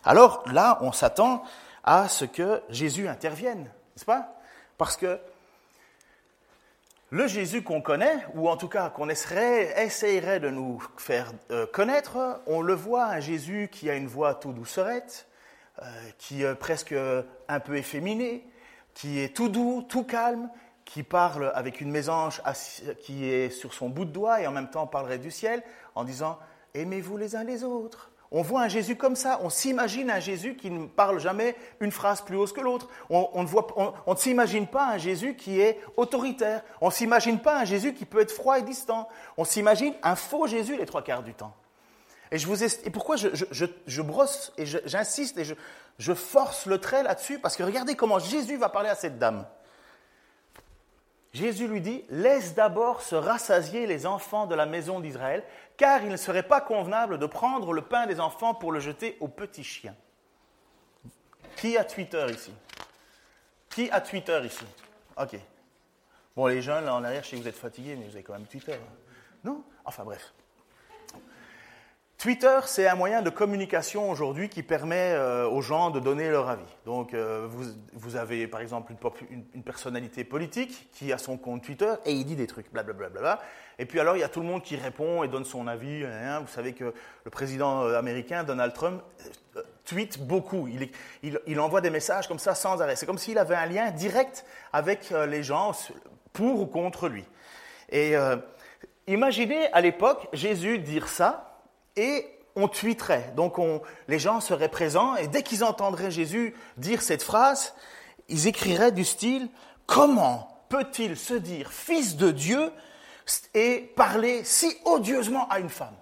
Alors 0.03 0.43
là, 0.51 0.77
on 0.81 0.91
s'attend 0.91 1.43
à 1.83 2.07
ce 2.07 2.25
que 2.25 2.61
Jésus 2.69 3.07
intervienne. 3.07 3.63
n'est-ce 3.63 4.05
pas? 4.05 4.35
Parce 4.77 4.97
que 4.97 5.19
le 7.09 7.27
Jésus 7.27 7.61
qu'on 7.61 7.81
connaît, 7.81 8.25
ou 8.35 8.47
en 8.49 8.55
tout 8.55 8.69
cas 8.69 8.89
qu'on 8.89 9.09
essayerait, 9.09 10.39
de 10.39 10.49
nous 10.49 10.81
faire 10.97 11.33
euh, 11.51 11.65
connaître, 11.65 12.41
on 12.47 12.61
le 12.61 12.73
voit, 12.73 13.05
un 13.05 13.19
Jésus 13.19 13.67
qui 13.71 13.89
a 13.89 13.95
une 13.95 14.07
voix 14.07 14.35
tout 14.35 14.53
doucerette, 14.53 15.27
euh, 15.81 15.85
qui 16.17 16.43
est 16.43 16.55
presque 16.55 16.95
un 17.47 17.59
peu 17.59 17.75
efféminé, 17.75 18.47
qui 18.93 19.19
est 19.19 19.35
tout 19.35 19.49
doux, 19.49 19.85
tout 19.87 20.03
calme, 20.03 20.49
qui 20.85 21.03
parle 21.03 21.51
avec 21.55 21.79
une 21.79 21.91
mésange 21.91 22.41
qui 23.01 23.29
est 23.29 23.49
sur 23.49 23.73
son 23.73 23.89
bout 23.89 24.05
de 24.05 24.11
doigt 24.11 24.41
et 24.41 24.47
en 24.47 24.51
même 24.51 24.69
temps 24.69 24.87
parlerait 24.87 25.19
du 25.19 25.31
ciel 25.31 25.63
en 25.95 26.03
disant 26.03 26.39
Aimez-vous 26.73 27.17
les 27.17 27.35
uns 27.35 27.43
les 27.43 27.63
autres. 27.63 28.11
On 28.33 28.43
voit 28.43 28.61
un 28.61 28.69
Jésus 28.69 28.95
comme 28.95 29.17
ça, 29.17 29.41
on 29.43 29.49
s'imagine 29.49 30.09
un 30.09 30.21
Jésus 30.21 30.55
qui 30.55 30.71
ne 30.71 30.85
parle 30.85 31.19
jamais 31.19 31.53
une 31.81 31.91
phrase 31.91 32.21
plus 32.21 32.37
haute 32.37 32.53
que 32.53 32.61
l'autre. 32.61 32.87
On, 33.09 33.43
ne, 33.43 34.15
s'imagine 34.15 34.67
pas 34.67 34.87
un 34.87 34.97
Jésus 34.97 35.35
qui 35.35 35.59
est 35.59 35.81
autoritaire. 35.97 36.63
On 36.79 36.87
ne 36.87 36.91
s'imagine 36.93 37.39
pas 37.39 37.59
un 37.59 37.65
Jésus 37.65 37.93
qui 37.93 38.05
peut 38.05 38.21
être 38.21 38.31
froid 38.31 38.57
et 38.57 38.61
distant. 38.61 39.09
On 39.35 39.43
s'imagine 39.43 39.93
un 40.01 40.15
faux 40.15 40.47
Jésus 40.47 40.77
les 40.77 40.85
trois 40.85 41.01
quarts 41.01 41.23
du 41.23 41.33
temps. 41.33 41.53
Et, 42.31 42.37
je 42.37 42.47
vous 42.47 42.63
et 42.63 42.89
pourquoi 42.89 43.17
je, 43.17 44.01
brosse 44.01 44.53
et 44.57 44.65
j'insiste 44.65 45.37
et 45.37 45.43
je 45.97 46.13
force 46.13 46.67
le 46.67 46.77
trait 46.77 47.03
là-dessus? 47.03 47.37
Parce 47.37 47.57
que 47.57 47.63
regardez 47.63 47.95
comment 47.95 48.19
Jésus 48.19 48.55
va 48.55 48.69
parler 48.69 48.87
à 48.87 48.95
cette 48.95 49.19
dame. 49.19 49.45
Jésus 51.33 51.67
lui 51.67 51.79
dit, 51.79 52.03
laisse 52.09 52.55
d'abord 52.55 53.01
se 53.01 53.15
rassasier 53.15 53.87
les 53.87 54.05
enfants 54.05 54.47
de 54.47 54.55
la 54.55 54.65
maison 54.65 54.99
d'Israël, 54.99 55.43
car 55.77 56.03
il 56.03 56.09
ne 56.09 56.17
serait 56.17 56.43
pas 56.43 56.59
convenable 56.59 57.17
de 57.17 57.25
prendre 57.25 57.71
le 57.73 57.81
pain 57.81 58.05
des 58.05 58.19
enfants 58.19 58.53
pour 58.53 58.71
le 58.71 58.79
jeter 58.79 59.17
aux 59.21 59.29
petits 59.29 59.63
chiens. 59.63 59.95
Qui 61.55 61.77
a 61.77 61.85
Twitter 61.85 62.25
ici? 62.29 62.53
Qui 63.69 63.89
a 63.91 64.01
Twitter 64.01 64.41
ici? 64.43 64.65
Ok. 65.17 65.37
Bon, 66.35 66.47
les 66.47 66.61
jeunes, 66.61 66.85
là 66.85 66.95
en 66.95 67.03
arrière, 67.03 67.23
je 67.23 67.29
sais 67.29 67.37
que 67.37 67.41
vous 67.41 67.47
êtes 67.47 67.55
fatigués, 67.55 67.95
mais 67.95 68.05
vous 68.05 68.15
avez 68.15 68.23
quand 68.23 68.33
même 68.33 68.47
Twitter. 68.47 68.73
Hein. 68.73 68.95
Non? 69.43 69.63
Enfin 69.85 70.03
bref. 70.03 70.33
Twitter, 72.21 72.59
c'est 72.67 72.87
un 72.87 72.93
moyen 72.93 73.23
de 73.23 73.31
communication 73.31 74.11
aujourd'hui 74.11 74.47
qui 74.47 74.61
permet 74.61 75.13
euh, 75.13 75.49
aux 75.49 75.63
gens 75.63 75.89
de 75.89 75.99
donner 75.99 76.29
leur 76.29 76.49
avis. 76.49 76.61
Donc, 76.85 77.15
euh, 77.15 77.47
vous, 77.93 78.15
avez 78.15 78.45
par 78.45 78.61
exemple 78.61 78.93
une, 79.31 79.63
personnalité 79.63 80.23
politique 80.23 80.87
qui 80.93 81.11
a 81.11 81.17
son 81.17 81.37
compte 81.37 81.63
Twitter 81.63 81.91
et 82.05 82.11
il 82.11 82.23
dit 82.23 82.35
des 82.35 82.45
trucs, 82.45 82.71
blablabla. 82.71 83.09
Bla, 83.09 83.21
bla, 83.21 83.35
bla, 83.37 83.43
et 83.79 83.87
puis 83.87 83.99
alors, 83.99 84.15
il 84.17 84.19
y 84.19 84.23
a 84.23 84.29
tout 84.29 84.39
le 84.39 84.45
monde 84.45 84.61
qui 84.61 84.75
répond 84.75 85.23
et 85.23 85.29
donne 85.29 85.45
son 85.45 85.65
avis. 85.65 86.03
Vous 86.03 86.47
savez 86.53 86.73
que 86.73 86.93
le 87.23 87.31
président 87.31 87.85
euh, 87.85 87.97
américain, 87.97 88.43
Donald 88.43 88.73
Trump, 88.73 89.01
tweet 89.85 90.19
beaucoup. 90.19 90.67
Il, 90.67 90.91
il, 91.47 91.59
envoie 91.59 91.81
des 91.81 91.89
messages 91.89 92.27
comme 92.27 92.37
ça 92.37 92.53
sans 92.53 92.83
arrêt. 92.83 92.95
C'est 92.97 93.07
comme 93.07 93.17
s'il 93.17 93.39
avait 93.39 93.55
un 93.55 93.65
lien 93.65 93.89
direct 93.89 94.45
avec 94.73 95.09
les 95.09 95.41
gens 95.41 95.71
pour 96.33 96.61
ou 96.61 96.67
contre 96.67 97.09
lui. 97.09 97.25
Et 97.89 98.13
imaginez 99.07 99.73
à 99.73 99.81
l'époque 99.81 100.27
Jésus 100.33 100.77
dire 100.77 101.07
ça 101.07 101.50
et 101.95 102.25
on 102.55 102.67
tweeterait. 102.67 103.33
Donc 103.35 103.55
les 104.07 104.19
gens 104.19 104.39
seraient 104.39 104.69
présents 104.69 105.15
et 105.15 105.27
dès 105.27 105.43
qu'ils 105.43 105.63
entendraient 105.63 106.11
Jésus 106.11 106.55
dire 106.77 107.01
cette 107.01 107.23
phrase, 107.23 107.73
ils 108.27 108.47
écriraient 108.47 108.91
du 108.91 109.05
style 109.05 109.49
Comment 109.85 110.63
peut-il 110.69 111.17
se 111.17 111.33
dire 111.33 111.71
fils 111.71 112.15
de 112.15 112.31
Dieu 112.31 112.71
et 113.53 113.91
parler 113.95 114.43
si 114.43 114.73
odieusement 114.85 115.47
à 115.49 115.59
une 115.59 115.69
femme? 115.69 115.95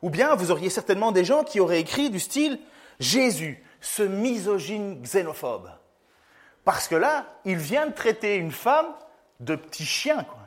Ou 0.00 0.10
bien 0.10 0.34
vous 0.34 0.50
auriez 0.50 0.70
certainement 0.70 1.12
des 1.12 1.24
gens 1.24 1.44
qui 1.44 1.60
auraient 1.60 1.80
écrit 1.80 2.10
du 2.10 2.18
style 2.18 2.58
Jésus, 3.00 3.62
ce 3.80 4.02
misogyne 4.02 5.02
xénophobe. 5.02 5.70
Parce 6.64 6.88
que 6.88 6.94
là, 6.94 7.26
il 7.44 7.56
vient 7.56 7.86
de 7.86 7.92
traiter 7.92 8.36
une 8.36 8.52
femme 8.52 8.94
de 9.40 9.56
petit 9.56 9.84
chien. 9.84 10.24
Quoi. 10.24 10.38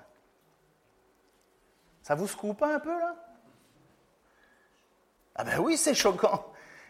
Ça 2.02 2.16
vous 2.16 2.28
secoue 2.28 2.54
pas 2.54 2.76
un 2.76 2.80
peu 2.80 2.98
là? 2.98 3.16
Ah 5.36 5.44
ben 5.44 5.60
oui, 5.60 5.78
c'est 5.78 5.94
choquant. 5.94 6.46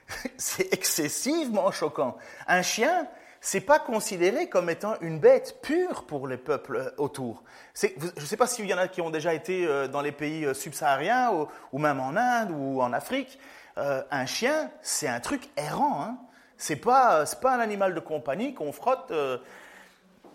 c'est 0.37 0.71
excessivement 0.73 1.71
choquant. 1.71 2.17
Un 2.47 2.61
chien, 2.61 3.07
c'est 3.41 3.61
pas 3.61 3.79
considéré 3.79 4.49
comme 4.49 4.69
étant 4.69 4.95
une 5.01 5.19
bête 5.19 5.59
pure 5.61 6.05
pour 6.05 6.27
les 6.27 6.37
peuples 6.37 6.93
autour. 6.97 7.43
je 7.79 7.87
ne 8.15 8.25
sais 8.25 8.37
pas 8.37 8.47
s'il 8.47 8.65
y 8.65 8.73
en 8.73 8.77
a 8.77 8.87
qui 8.87 9.01
ont 9.01 9.09
déjà 9.09 9.33
été 9.33 9.67
euh, 9.67 9.87
dans 9.87 10.01
les 10.01 10.11
pays 10.11 10.45
euh, 10.45 10.53
subsahariens 10.53 11.31
ou, 11.71 11.77
même 11.77 11.99
en 11.99 12.15
Inde 12.15 12.51
ou 12.51 12.81
en 12.81 12.93
Afrique. 12.93 13.39
Euh, 13.77 14.03
un 14.09 14.25
chien, 14.25 14.71
c'est 14.81 15.07
un 15.07 15.19
truc 15.19 15.49
errant. 15.57 16.01
Hein. 16.01 16.17
C'est 16.57 16.77
pas, 16.77 17.25
pas 17.41 17.55
un 17.55 17.59
animal 17.59 17.93
de 17.93 17.99
compagnie 17.99 18.53
qu'on 18.53 18.71
frotte. 18.71 19.11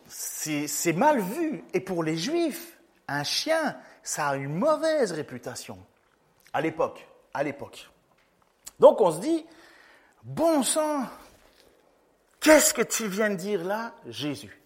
c'est 0.06 0.92
mal 0.92 1.20
vu. 1.20 1.64
Et 1.72 1.80
pour 1.80 2.04
les 2.04 2.16
Juifs, 2.16 2.78
un 3.08 3.24
chien, 3.24 3.76
ça 4.02 4.28
a 4.28 4.36
une 4.36 4.54
mauvaise 4.54 5.12
réputation 5.12 5.78
à 6.52 6.60
l'époque. 6.60 7.06
À 7.34 7.42
l'époque. 7.42 7.90
Donc 8.80 9.00
on 9.00 9.12
se 9.12 9.20
dit, 9.20 9.46
bon 10.25 10.62
sang, 10.62 11.04
qu'est-ce 12.40 12.75
que 12.75 12.82
tu 12.82 13.06
viens 13.06 13.30
de 13.30 13.37
dire 13.37 13.62
là, 13.62 13.92
Jésus? 14.06 14.60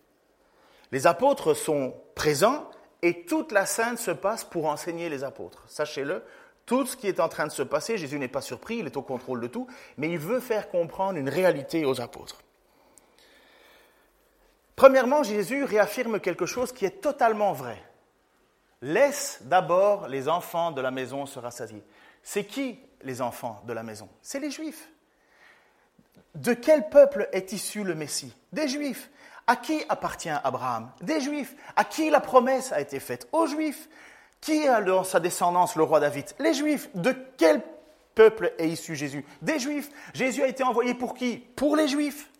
Les 0.92 1.06
apôtres 1.06 1.54
sont 1.54 1.94
présents 2.14 2.71
et 3.02 3.26
toute 3.26 3.52
la 3.52 3.66
scène 3.66 3.97
se 3.97 4.12
passe 4.12 4.44
pour 4.44 4.66
enseigner 4.66 5.09
les 5.09 5.25
apôtres. 5.25 5.64
Sachez-le, 5.66 6.23
tout 6.64 6.87
ce 6.87 6.97
qui 6.97 7.09
est 7.09 7.21
en 7.21 7.28
train 7.28 7.47
de 7.47 7.52
se 7.52 7.62
passer, 7.62 7.99
Jésus 7.99 8.18
n'est 8.18 8.28
pas 8.28 8.40
surpris, 8.40 8.78
il 8.78 8.87
est 8.87 8.97
au 8.97 9.02
contrôle 9.02 9.40
de 9.40 9.49
tout, 9.49 9.66
mais 9.99 10.09
il 10.09 10.18
veut 10.18 10.40
faire 10.40 10.71
comprendre 10.71 11.18
une 11.18 11.28
réalité 11.28 11.85
aux 11.85 12.00
apôtres. 12.00 12.40
Premièrement, 14.76 15.23
Jésus 15.23 15.64
réaffirme 15.64 16.21
quelque 16.21 16.47
chose 16.47 16.73
qui 16.73 16.85
est 16.85 17.02
totalement 17.02 17.52
vrai. 17.52 17.83
Laisse 18.80 19.40
d'abord 19.42 20.09
les 20.09 20.28
enfants 20.28 20.73
de 20.73 20.80
la 20.80 20.90
maison 20.90 21.26
se 21.26 21.38
rassasier. 21.38 21.83
C'est 22.23 22.44
qui 22.44 22.78
les 23.04 23.20
enfants 23.23 23.62
de 23.66 23.73
la 23.73 23.82
maison 23.82 24.08
C'est 24.23 24.40
les 24.40 24.50
Juifs. 24.50 24.88
De 26.34 26.52
quel 26.52 26.88
peuple 26.88 27.28
est 27.32 27.52
issu 27.52 27.84
le 27.84 27.94
Messie? 27.94 28.34
Des 28.52 28.66
Juifs. 28.68 29.11
À 29.46 29.56
qui 29.56 29.84
appartient 29.88 30.30
Abraham? 30.30 30.90
Des 31.00 31.20
Juifs. 31.20 31.54
À 31.76 31.84
qui 31.84 32.11
la 32.11 32.20
promesse 32.20 32.73
a 32.73 32.80
été 32.80 32.99
faite? 32.99 33.28
Aux 33.32 33.46
Juifs. 33.46 33.88
Qui 34.40 34.66
a 34.66 34.82
dans 34.82 35.04
sa 35.04 35.20
descendance 35.20 35.76
le 35.76 35.84
roi 35.84 36.00
David? 36.00 36.26
Les 36.38 36.54
Juifs. 36.54 36.88
De 36.94 37.14
quel 37.37 37.62
peuple 38.14 38.52
est 38.58 38.68
issu 38.68 38.96
Jésus? 38.96 39.25
Des 39.42 39.58
Juifs. 39.58 39.90
Jésus 40.12 40.42
a 40.42 40.49
été 40.49 40.64
envoyé 40.64 40.94
pour 40.94 41.14
qui? 41.14 41.37
Pour 41.37 41.76
les 41.76 41.88
Juifs. 41.88 42.30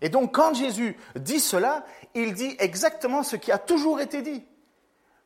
Et 0.00 0.08
donc 0.08 0.34
quand 0.34 0.54
Jésus 0.54 0.96
dit 1.16 1.40
cela, 1.40 1.84
il 2.14 2.34
dit 2.34 2.56
exactement 2.58 3.22
ce 3.22 3.36
qui 3.36 3.52
a 3.52 3.58
toujours 3.58 4.00
été 4.00 4.22
dit. 4.22 4.44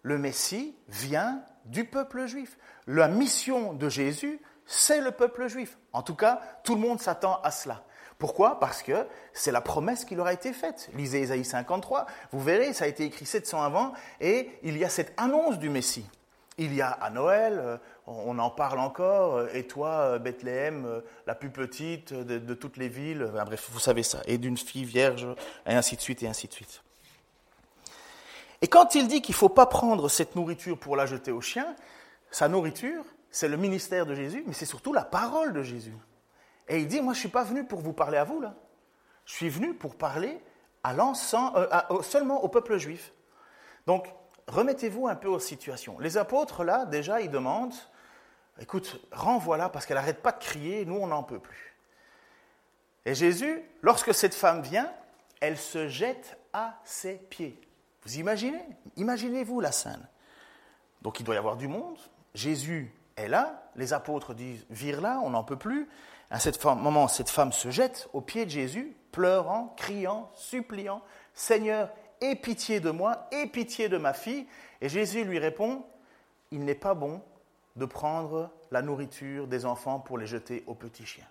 Le 0.03 0.19
Messie 0.19 0.75
vient 0.89 1.43
du 1.67 1.85
peuple 1.85 2.27
juif. 2.27 2.57
La 2.87 3.09
mission 3.09 3.73
de 3.75 3.89
Jésus, 3.89 4.41
c'est 4.71 5.01
le 5.01 5.11
peuple 5.11 5.49
juif. 5.49 5.77
En 5.93 6.03
tout 6.03 6.15
cas, 6.15 6.41
tout 6.63 6.77
le 6.77 6.81
monde 6.81 7.01
s'attend 7.01 7.41
à 7.43 7.51
cela. 7.51 7.83
Pourquoi? 8.19 8.61
Parce 8.61 8.83
que 8.83 9.05
c'est 9.33 9.51
la 9.51 9.61
promesse 9.61 10.05
qui 10.05 10.15
leur 10.15 10.27
a 10.27 10.33
été 10.33 10.53
faite. 10.53 10.91
Lisez 10.95 11.23
Ésaïe 11.23 11.45
53, 11.45 12.07
vous 12.31 12.41
verrez, 12.41 12.73
ça 12.73 12.85
a 12.85 12.89
été 12.89 13.05
écrit 13.05 13.27
700 13.27 13.63
avant, 13.63 13.93
et 14.21 14.49
il 14.63 14.79
y 14.79 14.85
a 14.85 14.89
cette 14.89 15.13
annonce 15.17 15.59
du 15.59 15.71
Messie. 15.71 16.07
Il 16.57 16.73
y 16.73 16.83
a 16.83 16.91
à 16.91 17.11
Noël, 17.11 17.59
euh, 17.59 17.79
on 18.07 18.39
en 18.39 18.51
parle 18.51 18.79
encore, 18.79 19.39
euh, 19.39 19.49
et 19.55 19.67
toi, 19.67 19.89
euh, 19.89 20.19
Bethléem, 20.21 21.03
la 21.27 21.35
plus 21.35 21.51
petite 21.51 22.15
de, 22.15 22.55
toutes 22.55 22.77
les 22.77 22.89
villes, 22.89 23.29
bref, 23.45 23.71
vous 23.73 23.81
savez 23.81 24.05
ça, 24.05 24.21
et 24.27 24.39
d'une 24.39 24.57
fille 24.57 24.85
vierge, 24.85 25.27
et 25.67 25.75
ainsi 25.75 25.97
de 25.97 26.01
suite, 26.01 26.23
et 26.23 26.29
ainsi 26.29 26.47
de 26.47 26.53
suite. 26.53 26.83
Et 28.63 28.69
quand 28.69 28.95
il 28.95 29.09
dit 29.09 29.21
qu'il 29.21 29.33
ne 29.33 29.39
faut 29.39 29.49
pas 29.49 29.67
prendre 29.67 30.09
cette 30.09 30.37
nourriture 30.37 30.79
pour 30.79 30.95
la 30.95 31.07
jeter 31.07 31.33
aux 31.33 31.41
chiens, 31.41 31.75
sa 32.31 32.47
nourriture, 32.47 33.05
c'est 33.31 33.49
le 33.49 33.57
ministère 33.57 34.07
de 34.07 34.15
Jésus, 34.15 34.45
mais 34.47 34.53
c'est 34.53 34.67
surtout 34.67 34.93
la 34.93 35.05
parole 35.05 35.53
de 35.53 35.63
Jésus. 35.63 35.95
Et 36.69 36.79
il 36.79 36.89
dit, 36.89 37.01
moi 37.01 37.13
je 37.13 37.19
ne 37.19 37.21
suis 37.21 37.29
pas 37.29 37.45
venu 37.45 37.65
pour 37.65 37.81
vous 37.81 37.93
parler 37.93 38.19
à 38.19 38.25
vous, 38.25 38.41
là. 38.41 38.55
Je 39.25 39.35
suis 39.35 39.49
venu 39.49 39.75
pour 39.75 39.97
parler 39.97 40.41
à 40.83 40.93
euh, 40.95 42.03
seulement 42.03 42.43
au 42.43 42.49
peuple 42.49 42.79
juif. 42.79 43.13
Donc, 43.87 44.09
remettez-vous 44.49 45.07
un 45.07 45.15
peu 45.15 45.29
aux 45.29 45.39
situations. 45.39 45.99
Les 45.99 46.17
apôtres, 46.17 46.65
là, 46.65 46.85
déjà, 46.85 47.21
ils 47.21 47.31
demandent, 47.31 47.75
écoute, 48.61 49.01
renvoie-la 49.13 49.69
parce 49.69 49.87
qu'elle 49.87 49.97
n'arrête 49.97 50.23
pas 50.23 50.33
de 50.33 50.39
crier, 50.39 50.85
nous, 50.85 50.97
on 50.97 51.07
n'en 51.07 51.23
peut 51.23 51.39
plus. 51.39 51.77
Et 53.05 53.15
Jésus, 53.15 53.63
lorsque 53.83 54.15
cette 54.15 54.35
femme 54.35 54.63
vient, 54.63 54.93
elle 55.41 55.57
se 55.57 55.89
jette 55.89 56.39
à 56.53 56.79
ses 56.85 57.15
pieds. 57.15 57.61
Vous 58.05 58.19
imaginez? 58.19 58.63
Imaginez-vous 58.97 59.61
la 59.61 59.73
scène. 59.73 60.07
Donc 61.03 61.21
il 61.21 61.25
doit 61.25 61.35
y 61.35 61.39
avoir 61.39 61.57
du 61.57 61.69
monde. 61.69 61.99
Jésus 62.35 62.93
est 63.21 63.29
là, 63.29 63.63
les 63.77 63.93
apôtres 63.93 64.35
disent 64.35 64.67
Vire 64.71 65.01
là, 65.01 65.21
on 65.23 65.31
n'en 65.31 65.45
peut 65.45 65.57
plus. 65.57 65.89
À 66.31 66.39
ce 66.39 66.51
moment, 66.75 67.09
cette 67.09 67.31
femme 67.31 67.53
se 67.53 67.71
jette 67.71 68.09
aux 68.13 68.21
pieds 68.21 68.45
de 68.45 68.51
Jésus, 68.51 68.97
pleurant, 69.11 69.75
criant, 69.77 70.31
suppliant 70.35 71.03
Seigneur, 71.35 71.91
aie 72.21 72.37
pitié 72.37 72.81
de 72.81 72.91
moi, 72.91 73.27
aie 73.33 73.47
pitié 73.47 73.89
de 73.89 73.97
ma 73.99 74.13
fille. 74.13 74.47
Et 74.81 74.89
Jésus 74.89 75.25
lui 75.25 75.39
répond 75.39 75.85
Il 76.51 76.65
n'est 76.65 76.75
pas 76.75 76.95
bon 76.95 77.23
de 77.77 77.85
prendre 77.85 78.51
la 78.71 78.83
nourriture 78.83 79.47
des 79.47 79.65
enfants 79.65 80.01
pour 80.01 80.19
les 80.19 80.27
jeter 80.27 80.65
aux 80.67 80.75
petits 80.75 81.07
chiens. 81.07 81.27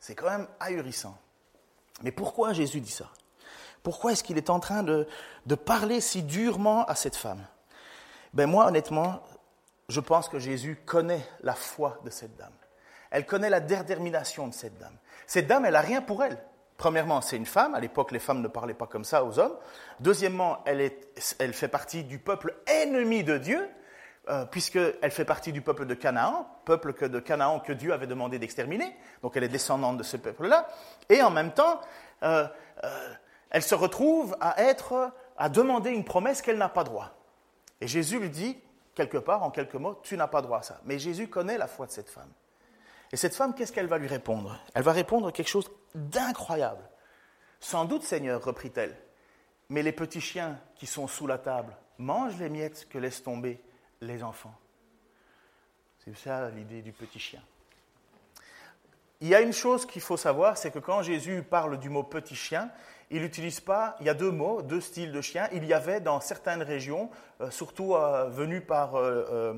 C'est 0.00 0.14
quand 0.14 0.30
même 0.30 0.48
ahurissant. 0.58 1.16
Mais 2.02 2.10
pourquoi 2.10 2.52
Jésus 2.52 2.80
dit 2.80 2.90
ça? 2.90 3.10
Pourquoi 3.82 4.12
est-ce 4.12 4.24
qu'il 4.24 4.38
est 4.38 4.50
en 4.50 4.60
train 4.60 4.82
de, 4.82 5.06
de, 5.46 5.54
parler 5.54 6.00
si 6.00 6.22
durement 6.22 6.84
à 6.86 6.94
cette 6.94 7.16
femme? 7.16 7.46
Ben 8.32 8.48
moi, 8.48 8.66
honnêtement, 8.66 9.22
je 9.90 10.00
pense 10.00 10.28
que 10.28 10.38
Jésus 10.38 10.78
connaît 10.86 11.26
la 11.42 11.54
foi 11.54 11.98
de 12.04 12.10
cette 12.10 12.36
dame. 12.36 12.52
Elle 13.10 13.26
connaît 13.26 13.50
la 13.50 13.60
détermination 13.60 14.46
de 14.46 14.54
cette 14.54 14.78
dame. 14.78 14.96
Cette 15.26 15.46
dame, 15.46 15.64
elle 15.64 15.72
n'a 15.72 15.80
rien 15.80 16.00
pour 16.00 16.22
elle. 16.22 16.38
Premièrement, 16.76 17.20
c'est 17.20 17.36
une 17.36 17.46
femme. 17.46 17.74
À 17.74 17.80
l'époque, 17.80 18.12
les 18.12 18.20
femmes 18.20 18.40
ne 18.40 18.48
parlaient 18.48 18.72
pas 18.72 18.86
comme 18.86 19.04
ça 19.04 19.24
aux 19.24 19.38
hommes. 19.38 19.56
Deuxièmement, 19.98 20.62
elle, 20.64 20.92
fait 21.52 21.68
partie 21.68 22.04
du 22.04 22.18
peuple 22.18 22.54
ennemi 22.66 23.24
de 23.24 23.36
Dieu, 23.36 23.68
euh, 24.28 24.46
puisqu'elle 24.46 25.10
fait 25.10 25.24
partie 25.24 25.52
du 25.52 25.60
peuple 25.60 25.84
de 25.86 25.94
Canaan, 25.94 26.46
peuple 26.64 26.92
que, 26.92 27.04
de 27.04 27.18
Canaan 27.18 27.60
que 27.60 27.72
Dieu 27.72 27.92
avait 27.92 28.06
demandé 28.06 28.38
d'exterminer. 28.38 28.96
Donc, 29.22 29.36
elle 29.36 29.44
est 29.44 29.48
descendante 29.48 29.98
de 29.98 30.02
ce 30.02 30.16
peuple-là. 30.16 30.68
Et 31.08 31.20
en 31.20 31.30
même 31.30 31.52
temps, 31.52 31.80
euh, 32.22 32.46
euh, 32.84 33.14
elle 33.50 33.62
se 33.62 33.74
retrouve 33.74 34.36
à 34.40 34.62
être, 34.62 35.12
à 35.36 35.48
demander 35.48 35.90
une 35.90 36.04
promesse 36.04 36.40
qu'elle 36.40 36.58
n'a 36.58 36.68
pas 36.68 36.84
droit. 36.84 37.10
Et 37.80 37.88
Jésus 37.88 38.20
lui 38.20 38.30
dit, 38.30 38.58
quelque 38.94 39.18
part, 39.18 39.42
en 39.42 39.50
quelques 39.50 39.74
mots, 39.74 39.98
tu 40.02 40.16
n'as 40.16 40.26
pas 40.26 40.42
droit 40.42 40.58
à 40.58 40.62
ça. 40.62 40.80
Mais 40.84 40.98
Jésus 40.98 41.28
connaît 41.28 41.58
la 41.58 41.66
foi 41.66 41.86
de 41.86 41.92
cette 41.92 42.10
femme. 42.10 42.30
Et 43.12 43.16
cette 43.16 43.34
femme, 43.34 43.54
qu'est-ce 43.54 43.72
qu'elle 43.72 43.86
va 43.86 43.98
lui 43.98 44.06
répondre? 44.06 44.58
Elle 44.74 44.82
va 44.82 44.92
répondre 44.92 45.32
quelque 45.32 45.48
chose 45.48 45.70
d'incroyable. 45.94 46.88
Sans 47.58 47.84
doute, 47.84 48.02
Seigneur, 48.02 48.42
reprit-elle, 48.42 48.96
mais 49.68 49.82
les 49.82 49.92
petits 49.92 50.20
chiens 50.20 50.58
qui 50.76 50.86
sont 50.86 51.08
sous 51.08 51.26
la 51.26 51.38
table 51.38 51.76
mangent 51.98 52.38
les 52.38 52.48
miettes 52.48 52.88
que 52.88 52.98
laissent 52.98 53.22
tomber 53.22 53.60
les 54.00 54.22
enfants. 54.22 54.54
C'est 56.04 56.16
ça 56.16 56.48
l'idée 56.50 56.82
du 56.82 56.92
petit 56.92 57.18
chien. 57.18 57.42
Il 59.20 59.28
y 59.28 59.34
a 59.34 59.42
une 59.42 59.52
chose 59.52 59.84
qu'il 59.84 60.00
faut 60.00 60.16
savoir, 60.16 60.56
c'est 60.56 60.70
que 60.70 60.78
quand 60.78 61.02
Jésus 61.02 61.42
parle 61.42 61.78
du 61.78 61.90
mot 61.90 62.02
petit 62.02 62.36
chien, 62.36 62.70
il 63.10 63.22
n'utilise 63.22 63.60
pas, 63.60 63.96
il 64.00 64.06
y 64.06 64.08
a 64.08 64.14
deux 64.14 64.30
mots, 64.30 64.62
deux 64.62 64.80
styles 64.80 65.12
de 65.12 65.20
chiens. 65.20 65.48
Il 65.52 65.64
y 65.64 65.72
avait 65.72 66.00
dans 66.00 66.20
certaines 66.20 66.62
régions, 66.62 67.10
euh, 67.40 67.50
surtout 67.50 67.94
euh, 67.94 68.28
venues 68.28 68.60
par 68.60 68.96
euh, 68.96 69.54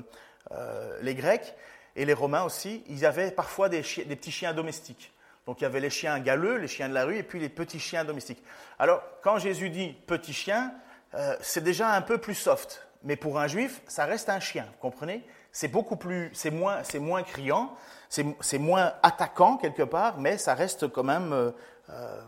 les 1.01 1.15
Grecs, 1.15 1.55
et 1.95 2.05
les 2.05 2.13
Romains 2.13 2.43
aussi, 2.43 2.83
ils 2.87 3.05
avaient 3.05 3.31
parfois 3.31 3.69
des, 3.69 3.81
petits 3.81 4.31
chiens 4.31 4.53
domestiques. 4.53 5.11
Donc 5.45 5.61
il 5.61 5.63
y 5.63 5.67
avait 5.67 5.79
les 5.79 5.89
chiens 5.89 6.19
galeux, 6.19 6.57
les 6.57 6.67
chiens 6.67 6.89
de 6.89 6.93
la 6.93 7.05
rue, 7.05 7.17
et 7.17 7.23
puis 7.23 7.39
les 7.39 7.49
petits 7.49 7.79
chiens 7.79 8.05
domestiques. 8.05 8.43
Alors 8.79 9.03
quand 9.21 9.37
Jésus 9.37 9.69
dit 9.69 9.95
petit 10.07 10.33
chien, 10.33 10.73
euh, 11.15 11.35
c'est 11.41 11.63
déjà 11.63 11.93
un 11.93 12.01
peu 12.01 12.17
plus 12.17 12.35
soft. 12.35 12.87
Mais 13.03 13.15
pour 13.15 13.37
un 13.37 13.47
juif, 13.47 13.81
ça 13.87 14.05
reste 14.05 14.29
un 14.29 14.39
chien, 14.39 14.65
vous 14.65 14.79
comprenez? 14.79 15.23
C'est 15.51 15.67
beaucoup 15.67 15.97
plus, 15.97 16.31
c'est 16.33 16.49
moins, 16.49 16.83
c'est 16.83 16.99
moins 16.99 17.21
criant, 17.21 17.75
c'est 18.09 18.57
moins 18.57 18.93
attaquant 19.03 19.57
quelque 19.57 19.83
part, 19.83 20.17
mais 20.17 20.37
ça 20.37 20.55
reste 20.55 20.87
quand 20.87 21.03
même, 21.03 21.31
euh, 21.33 21.51
euh, 21.89 22.21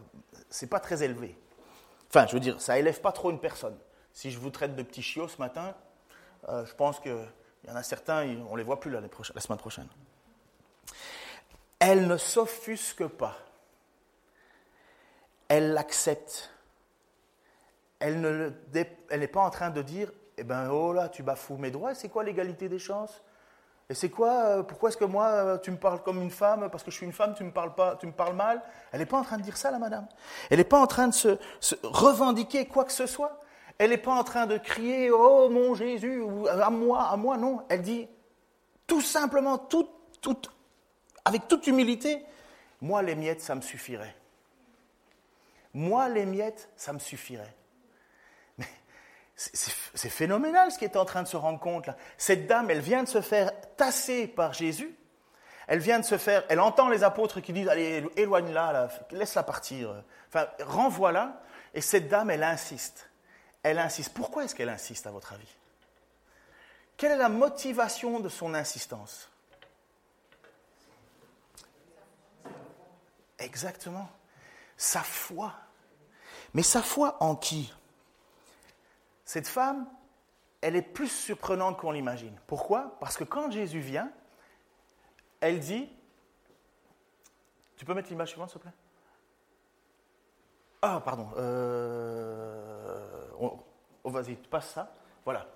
c'est 0.56 0.68
pas 0.68 0.80
très 0.80 1.04
élevé. 1.04 1.38
Enfin, 2.08 2.26
je 2.28 2.34
veux 2.34 2.40
dire, 2.40 2.62
ça 2.62 2.80
élève 2.80 3.02
pas 3.02 3.12
trop 3.12 3.30
une 3.30 3.40
personne. 3.40 3.78
Si 4.14 4.32
je 4.32 4.40
vous 4.40 4.50
traite 4.50 4.76
de 4.76 4.84
petit 4.84 5.02
chiot 5.02 5.28
ce 5.28 5.38
matin, 5.38 5.76
je 6.48 6.74
pense 6.76 7.00
que 7.00 7.26
il 7.64 7.70
y 7.70 7.74
en 7.74 7.76
a 7.76 7.84
certains, 7.84 8.38
on 8.50 8.56
les 8.56 8.64
voit 8.64 8.80
plus 8.80 8.92
la 8.92 9.02
semaine 9.42 9.58
prochaine. 9.58 9.88
Elle 11.80 12.08
ne 12.08 12.16
s'offusque 12.16 13.06
pas. 13.08 13.36
Elle 15.48 15.74
l'accepte. 15.74 16.52
Elle 18.00 18.22
n'est 19.12 19.28
pas 19.28 19.42
en 19.42 19.50
train 19.50 19.72
de 19.72 19.82
dire 19.82 20.12
Eh 20.38 20.44
ben, 20.44 20.70
oh 20.70 20.94
là, 20.94 21.10
tu 21.10 21.22
bafoues 21.22 21.58
mes 21.58 21.72
droits. 21.72 21.96
C'est 21.96 22.10
quoi 22.10 22.24
l'égalité 22.24 22.70
des 22.70 22.80
chances? 22.80 23.22
Et 23.90 23.94
c'est 23.94 24.10
quoi 24.10 24.32
euh, 24.32 24.64
Pourquoi 24.64 24.90
est-ce 24.90 24.98
que 24.98 25.06
moi, 25.06 25.28
euh, 25.28 25.58
tu 25.60 25.70
me 25.70 25.78
parles 25.78 26.02
comme 26.02 26.22
une 26.22 26.32
femme 26.32 26.70
Parce 26.72 26.84
que 26.84 26.90
je 26.90 26.98
suis 26.98 27.06
une 27.06 27.14
femme, 27.14 27.36
tu 27.36 27.44
me 27.44 27.52
parles, 27.52 27.76
pas, 27.76 27.96
tu 27.96 28.08
me 28.08 28.12
parles 28.12 28.36
mal? 28.36 28.62
Elle 28.92 29.00
n'est 29.00 29.06
pas 29.06 29.18
en 29.18 29.24
train 29.24 29.38
de 29.38 29.44
dire 29.44 29.58
ça, 29.58 29.70
la 29.70 29.78
madame. 29.78 30.08
Elle 30.50 30.58
n'est 30.58 30.64
pas 30.64 30.80
en 30.80 30.88
train 30.88 31.08
de 31.08 31.14
se 31.14 31.38
revendiquer 31.84 32.66
quoi 32.66 32.86
que 32.86 32.92
ce 32.92 33.06
soit. 33.06 33.40
Elle 33.78 33.92
n'est 33.92 33.98
pas 33.98 34.14
en 34.14 34.24
train 34.24 34.48
de 34.48 34.58
crier 34.58 35.12
Oh 35.12 35.50
mon 35.50 35.76
Jésus, 35.76 36.20
ou 36.20 36.48
à 36.48 36.70
moi, 36.70 37.04
à 37.04 37.18
moi, 37.18 37.38
non. 37.38 37.64
Elle 37.70 37.82
dit 37.82 38.08
tout 38.88 39.02
simplement, 39.02 39.68
avec 41.26 41.48
toute 41.48 41.68
humilité 41.68 42.24
Moi, 42.82 43.04
les 43.04 43.16
miettes, 43.16 43.42
ça 43.42 43.54
me 43.54 43.62
suffirait. 43.62 44.16
Moi, 45.74 46.10
les 46.10 46.26
miettes, 46.26 46.70
ça 46.76 46.94
me 46.94 47.00
suffirait. 47.00 47.54
C'est 49.36 50.10
phénoménal 50.10 50.72
ce 50.72 50.78
qui 50.78 50.86
est 50.86 50.96
en 50.96 51.04
train 51.04 51.24
de 51.24 51.28
se 51.28 51.36
rendre 51.36 51.60
compte 51.60 51.88
là. 51.88 51.98
Cette 52.18 52.48
dame, 52.48 52.72
elle 52.72 52.80
vient 52.80 53.04
de 53.04 53.10
se 53.10 53.22
faire 53.22 53.52
tasser 53.76 54.28
par 54.28 54.54
Jésus. 54.54 54.96
Elle 55.68 55.80
vient 55.80 56.00
de 56.00 56.06
se 56.06 56.18
faire, 56.18 56.44
elle 56.48 56.60
entend 56.60 56.90
les 56.90 57.04
apôtres 57.04 57.42
qui 57.42 57.52
disent 57.52 57.68
Allez, 57.68 58.06
éloigne-la, 58.16 58.88
laisse-la 59.12 59.44
partir. 59.44 59.94
Enfin, 60.30 60.48
renvoie-la. 60.64 61.42
Et 61.74 61.82
cette 61.82 62.08
dame, 62.08 62.30
elle 62.30 62.44
insiste 62.44 63.10
elle 63.66 63.80
insiste. 63.80 64.14
Pourquoi 64.14 64.44
est-ce 64.44 64.54
qu'elle 64.54 64.70
insiste, 64.70 65.08
à 65.08 65.12
votre 65.12 65.34
avis? 65.34 65.48
Quelle 66.98 67.14
est 67.14 67.18
la 67.18 67.30
motivation 67.30 68.20
de 68.20 68.30
son 68.30 68.54
insistance? 68.54 69.28
Exactement. 73.40 74.08
Sa 74.78 75.02
foi. 75.02 75.52
Mais 76.54 76.62
sa 76.62 76.84
foi 76.84 77.18
en 77.22 77.36
qui? 77.36 77.74
Cette 79.26 79.48
femme, 79.48 79.88
elle 80.62 80.76
est 80.76 80.82
plus 80.82 81.10
surprenante 81.10 81.78
qu'on 81.78 81.92
l'imagine. 81.92 82.40
Pourquoi? 82.48 82.98
Parce 83.00 83.18
que 83.18 83.24
quand 83.24 83.52
Jésus 83.52 83.80
vient, 83.80 84.12
elle 85.42 85.60
dit, 85.60 85.90
tu 87.76 87.86
peux 87.86 87.94
mettre 87.94 88.10
l'image 88.10 88.30
suivante, 88.30 88.50
s'il 88.50 88.60
te 88.60 88.64
plaît? 88.64 88.74
Ah, 90.82 91.02
pardon. 91.04 91.30
Oh, 93.40 94.10
vas-y, 94.10 94.36
passe 94.36 94.70
ça. 94.70 94.94
Voilà. 95.24 95.48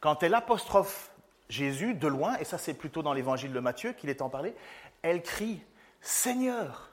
Quand 0.00 0.22
elle 0.22 0.34
apostrophe 0.34 1.10
Jésus 1.48 1.94
de 1.94 2.06
loin, 2.06 2.36
et 2.38 2.44
ça 2.44 2.58
c'est 2.58 2.74
plutôt 2.74 3.02
dans 3.02 3.12
l'évangile 3.12 3.52
de 3.52 3.60
Matthieu 3.60 3.92
qu'il 3.92 4.08
est 4.10 4.22
en 4.22 4.30
parlé, 4.30 4.54
elle 5.02 5.22
crie 5.22 5.64
Seigneur, 6.00 6.90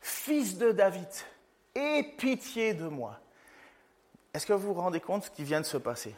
fils 0.00 0.58
de 0.58 0.70
David, 0.70 1.08
aie 1.74 2.14
pitié 2.16 2.74
de 2.74 2.86
moi. 2.86 3.18
Est-ce 4.38 4.46
que 4.46 4.52
vous 4.52 4.72
vous 4.72 4.80
rendez 4.80 5.00
compte 5.00 5.24
ce 5.24 5.30
qui 5.32 5.42
vient 5.42 5.60
de 5.60 5.66
se 5.66 5.78
passer 5.78 6.14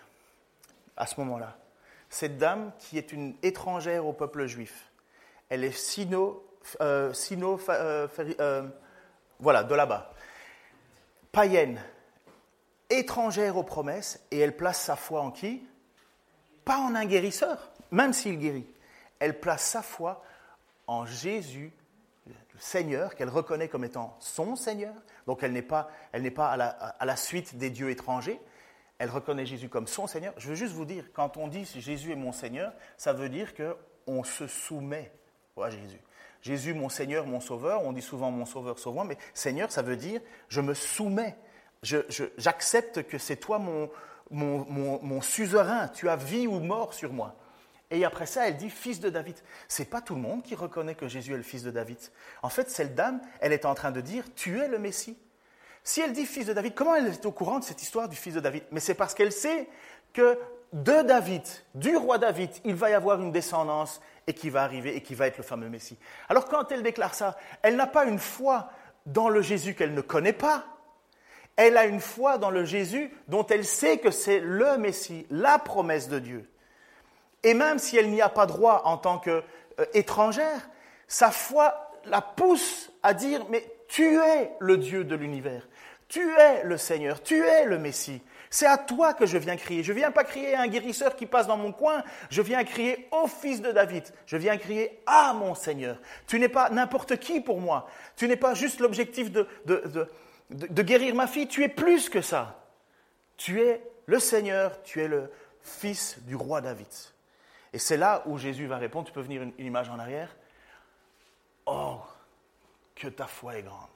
à 0.95 1.07
ce 1.07 1.19
moment-là? 1.21 1.57
Cette 2.11 2.37
dame 2.37 2.71
qui 2.79 2.99
est 2.99 3.13
une 3.13 3.35
étrangère 3.43 4.05
au 4.05 4.13
peuple 4.13 4.45
juif, 4.45 4.91
elle 5.49 5.65
est 5.65 5.73
sino, 5.73 6.47
euh, 6.83 7.15
euh, 7.31 8.09
euh, 8.39 8.69
voilà, 9.39 9.65
de 9.65 9.75
là-bas, 9.75 10.13
païenne, 11.33 11.83
étrangère 12.91 13.57
aux 13.57 13.63
promesses, 13.63 14.21
et 14.31 14.39
elle 14.39 14.55
place 14.55 14.83
sa 14.83 14.97
foi 14.97 15.23
en 15.23 15.31
qui? 15.31 15.67
Pas 16.67 16.77
en 16.77 16.95
un 16.95 17.07
guérisseur, 17.07 17.73
même 17.91 18.13
s'il 18.13 18.39
guérit. 18.39 18.67
Elle 19.19 19.41
place 19.41 19.65
sa 19.65 19.81
foi 19.81 20.23
en 20.87 21.07
Jésus, 21.07 21.73
Seigneur, 22.61 23.17
qu'elle 23.17 23.29
reconnaît 23.29 23.67
comme 23.67 23.85
étant 23.85 24.17
son 24.21 24.55
Seigneur. 24.55 24.95
Donc 25.27 25.43
elle 25.43 25.53
n'est 25.53 25.63
pas, 25.63 25.91
elle 26.13 26.33
pas 26.33 26.53
à, 26.53 27.05
la, 27.05 27.17
suite 27.17 27.57
des 27.57 27.71
dieux 27.71 27.91
étrangers. 27.91 28.41
Elle 28.99 29.11
reconnaît 29.11 29.47
Jésus 29.47 29.69
comme 29.69 29.89
son 29.89 30.07
Seigneur. 30.07 30.35
Je 30.37 30.51
veux 30.51 30.55
juste 30.55 30.75
vous 30.75 30.85
dire, 30.85 31.07
quand 31.13 31.37
on 31.37 31.49
dit 31.49 31.65
Jésus 31.65 32.13
est 32.13 32.17
mon 32.17 32.33
Seigneur, 32.33 32.73
ça 32.97 33.13
veut 33.13 33.29
dire 33.29 33.55
qu'on 33.55 34.23
se 34.23 34.47
soumet 34.47 35.11
à 35.61 35.71
Jésus. 35.71 36.01
Jésus, 36.43 36.73
mon 36.73 36.89
Seigneur, 36.89 37.27
mon 37.27 37.41
Sauveur, 37.41 37.85
on 37.85 37.93
dit 37.93 38.01
souvent 38.01 38.31
mon 38.31 38.47
Sauveur, 38.47 38.79
Sauveur, 38.79 39.05
mais 39.05 39.19
Seigneur, 39.35 39.73
ça 39.73 39.83
veut 39.83 39.97
dire 39.97 40.21
je 40.49 40.61
me 40.61 40.75
soumets 40.75 41.37
j'accepte 41.83 43.03
que 43.05 43.19
c'est 43.19 43.37
toi 43.37 43.59
mon, 43.59 43.91
mon, 44.31 45.21
suzerain, 45.21 45.89
tu 45.89 46.09
as 46.09 46.17
vie 46.17 46.47
ou 46.47 46.61
mort 46.61 46.95
sur 46.95 47.13
moi. 47.13 47.35
Et 47.91 48.05
après 48.05 48.27
ça, 48.27 48.47
elle 48.47 48.57
dit 48.57 48.71
fils 48.71 49.01
de 49.01 49.11
David. 49.11 49.37
C'est 49.67 49.85
pas 49.85 50.01
tout 50.01 50.15
le 50.15 50.21
monde 50.21 50.43
qui 50.43 50.55
reconnaît 50.55 50.95
que 50.95 51.09
Jésus 51.09 51.35
est 51.35 51.37
le 51.37 51.43
fils 51.43 51.63
de 51.63 51.71
David. 51.71 51.99
En 52.43 52.49
fait, 52.49 52.71
cette 52.71 52.95
dame, 52.95 53.21
elle 53.41 53.53
est 53.53 53.65
en 53.65 53.75
train 53.75 53.91
de 53.91 54.01
dire 54.01 54.25
tu 54.37 54.61
es 54.61 54.69
le 54.69 54.79
Messie. 54.79 55.19
Si 55.83 56.01
elle 56.01 56.13
dit 56.13 56.27
fils 56.27 56.47
de 56.47 56.53
David, 56.53 56.75
comment 56.75 56.95
elle 56.95 57.07
est 57.07 57.27
au 57.27 57.33
courant 57.33 57.59
de 57.59 57.65
cette 57.65 57.83
histoire 57.83 58.09
du 58.09 58.17
fils 58.17 58.35
de 58.35 58.41
David? 58.41 58.65
Mais 58.71 58.81
c'est 58.81 58.95
parce 58.95 59.15
qu'elle 59.15 59.33
sait 59.33 59.69
que 60.13 60.39
de 60.73 61.03
David, 61.03 61.43
du 61.75 61.97
roi 61.97 62.19
David, 62.19 62.51
il 62.65 62.75
va 62.75 62.91
y 62.91 62.95
avoir 62.95 63.21
une 63.21 63.33
descendance 63.33 64.01
et 64.27 64.35
qui 64.35 64.51
va 64.51 64.63
arriver 64.63 64.95
et 64.95 65.03
qui 65.03 65.15
va 65.15 65.27
être 65.27 65.39
le 65.39 65.43
fameux 65.43 65.69
Messie. 65.69 65.99
Alors 66.29 66.47
quand 66.47 66.71
elle 66.71 66.83
déclare 66.83 67.15
ça, 67.15 67.37
elle 67.63 67.77
n'a 67.77 67.89
pas 67.89 68.05
une 68.05 68.19
foi 68.19 68.71
dans 69.07 69.29
le 69.29 69.43
Jésus 69.43 69.75
qu'elle 69.75 69.95
ne 69.95 70.01
connaît 70.01 70.33
pas, 70.33 70.65
elle 71.57 71.77
a 71.77 71.87
une 71.87 72.01
foi 72.01 72.39
dans 72.39 72.51
le 72.51 72.65
Jésus 72.65 73.11
dont 73.27 73.45
elle 73.47 73.65
sait 73.65 73.99
que 73.99 74.11
c'est 74.11 74.39
le 74.41 74.79
Messie, 74.79 75.27
la 75.31 75.59
promesse 75.59 76.09
de 76.09 76.19
Dieu. 76.19 76.49
Et 77.43 77.55
même 77.55 77.79
si 77.79 77.97
elle 77.97 78.11
n'y 78.11 78.23
a 78.23 78.29
pas 78.29 78.47
droit 78.47 78.83
en 78.85 78.97
tant 78.97 79.19
qu'étrangère, 79.19 80.69
sa 81.09 81.31
foi 81.31 81.91
la 82.05 82.21
pousse 82.21 82.93
à 83.03 83.15
dire, 83.15 83.47
mais 83.51 83.65
tu 83.89 84.19
es 84.19 84.53
le 84.61 84.77
Dieu 84.77 85.05
de 85.05 85.15
l'univers. 85.15 85.67
Tu 86.09 86.29
es 86.39 86.65
le 86.65 86.77
Seigneur, 86.77 87.23
tu 87.23 87.45
es 87.45 87.65
le 87.65 87.79
Messie. 87.79 88.23
C'est 88.53 88.67
à 88.67 88.79
toi 88.79 89.15
que 89.15 89.27
je 89.27 89.39
viens 89.39 89.57
crier. 89.57 89.85
Je 89.85 89.93
ne 89.93 89.99
viens 89.99 90.11
pas 90.11 90.25
crier 90.25 90.57
à 90.57 90.63
un 90.63 90.67
guérisseur 90.67 91.15
qui 91.15 91.25
passe 91.25 91.47
dans 91.47 91.57
mon 91.57 91.71
coin. 91.71 92.03
Je 92.31 92.43
viens 92.43 92.65
crier 92.65 93.09
au 93.13 93.29
fils 93.29 93.63
de 93.63 93.71
David. 93.71 94.03
Je 94.27 94.37
viens 94.37 94.57
crier 94.57 95.01
à 95.07 95.33
mon 95.33 95.55
Seigneur. 95.55 96.01
Tu 96.27 96.41
n'es 96.41 96.49
pas 96.49 96.69
n'importe 96.69 97.17
qui 97.19 97.41
pour 97.41 97.61
moi. 97.61 97.89
Tu 98.17 98.27
n'es 98.27 98.37
pas 98.37 98.55
juste 98.55 98.81
l'objectif 98.81 99.31
de, 99.31 99.47
de, 99.67 100.83
guérir 100.83 101.15
ma 101.15 101.29
fille. 101.29 101.47
Tu 101.47 101.63
es 101.63 101.69
plus 101.69 102.09
que 102.09 102.21
ça. 102.21 102.61
Tu 103.37 103.63
es 103.63 103.81
le 104.07 104.19
Seigneur. 104.19 104.83
Tu 104.83 105.01
es 105.01 105.07
le 105.07 105.31
fils 105.63 106.19
du 106.23 106.35
roi 106.35 106.61
David. 106.61 106.89
Et 107.73 107.79
c'est 107.79 107.97
là 107.97 108.23
où 108.27 108.39
Jésus 108.39 108.67
va 108.67 108.79
répondre. 108.79 109.07
Tu 109.07 109.13
peux 109.13 109.21
venir 109.21 109.43
une 109.43 109.53
image 109.59 109.89
en 109.89 109.99
arrière. 109.99 110.35
Oh, 111.67 112.01
que 112.95 113.09
ta 113.09 113.27
foi 113.27 113.59
est 113.59 113.63
grande. 113.63 113.89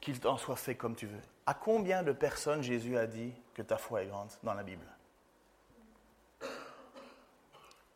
Qu'il 0.00 0.20
t'en 0.20 0.36
soit 0.36 0.56
fait 0.56 0.76
comme 0.76 0.94
tu 0.94 1.06
veux. 1.06 1.20
À 1.46 1.54
combien 1.54 2.02
de 2.02 2.12
personnes 2.12 2.62
Jésus 2.62 2.96
a 2.96 3.06
dit 3.06 3.32
que 3.54 3.62
ta 3.62 3.78
foi 3.78 4.02
est 4.02 4.06
grande 4.06 4.30
dans 4.42 4.54
la 4.54 4.62
Bible? 4.62 4.86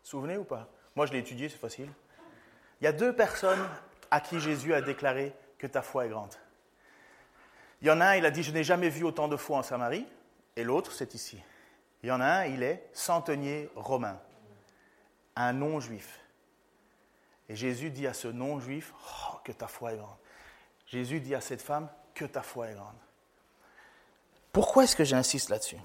Souvenez 0.03 0.37
ou 0.37 0.45
pas? 0.45 0.69
Moi, 0.97 1.07
je 1.07 1.12
l'ai 1.12 1.21
étudié, 1.21 1.49
c'est 1.49 1.59
facile. 1.59 1.91
Il 2.81 2.85
y 2.85 2.87
a 2.87 2.93
deux 2.93 3.15
personnes 3.15 3.67
à 4.11 4.21
qui 4.21 4.41
Jésus 4.41 4.75
a 4.75 4.83
déclaré 4.83 5.33
que 5.57 5.67
ta 5.67 5.81
foi 5.81 6.07
est 6.07 6.09
grande. 6.09 6.35
Il 7.81 7.88
y 7.88 7.91
en 7.91 8.01
a 8.01 8.07
un, 8.07 8.17
il 8.17 8.27
a 8.27 8.31
dit, 8.31 8.43
je 8.43 8.53
n'ai 8.53 8.65
jamais 8.65 8.88
vu 8.88 9.05
autant 9.05 9.29
de 9.29 9.37
foi 9.37 9.59
en 9.59 9.62
Samarie, 9.62 10.07
et 10.57 10.65
l'autre, 10.65 10.93
c'est 10.93 11.15
ici. 11.15 11.43
Il 12.03 12.09
y 12.09 12.12
en 12.12 12.21
a 12.21 12.27
un, 12.27 12.45
il 12.47 12.62
est 12.62 12.88
centenier 12.93 13.71
romain, 13.77 14.19
un 15.37 15.53
non-juif. 15.53 16.21
Et 17.49 17.55
Jésus 17.55 17.91
dit 17.91 18.07
à 18.07 18.15
ce 18.15 18.29
non-juif, 18.29 18.93
oh, 18.95 19.37
que 19.45 19.53
ta 19.53 19.69
foi 19.69 19.93
est 19.93 19.97
grande. 19.97 20.17
Jésus 20.87 21.21
dit 21.21 21.35
à 21.35 21.41
cette 21.41 21.62
femme, 21.62 21.88
que 22.15 22.25
ta 22.25 22.43
foi 22.43 22.71
est 22.71 22.75
grande. 22.75 22.97
Pourquoi 24.53 24.85
est-ce 24.85 24.97
que 24.97 25.05
j'insiste 25.05 25.49
là-dessus? 25.49 25.79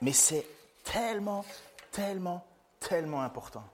Mais 0.00 0.12
c'est 0.12 0.46
tellement, 0.84 1.44
tellement, 1.90 2.46
tellement 2.78 3.22
important 3.22 3.64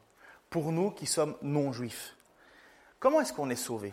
pour 0.51 0.73
nous 0.73 0.91
qui 0.91 1.07
sommes 1.07 1.37
non-juifs. 1.43 2.17
Comment 2.99 3.21
est-ce 3.21 3.33
qu'on 3.33 3.51
est 3.51 3.57
sauvé 3.57 3.93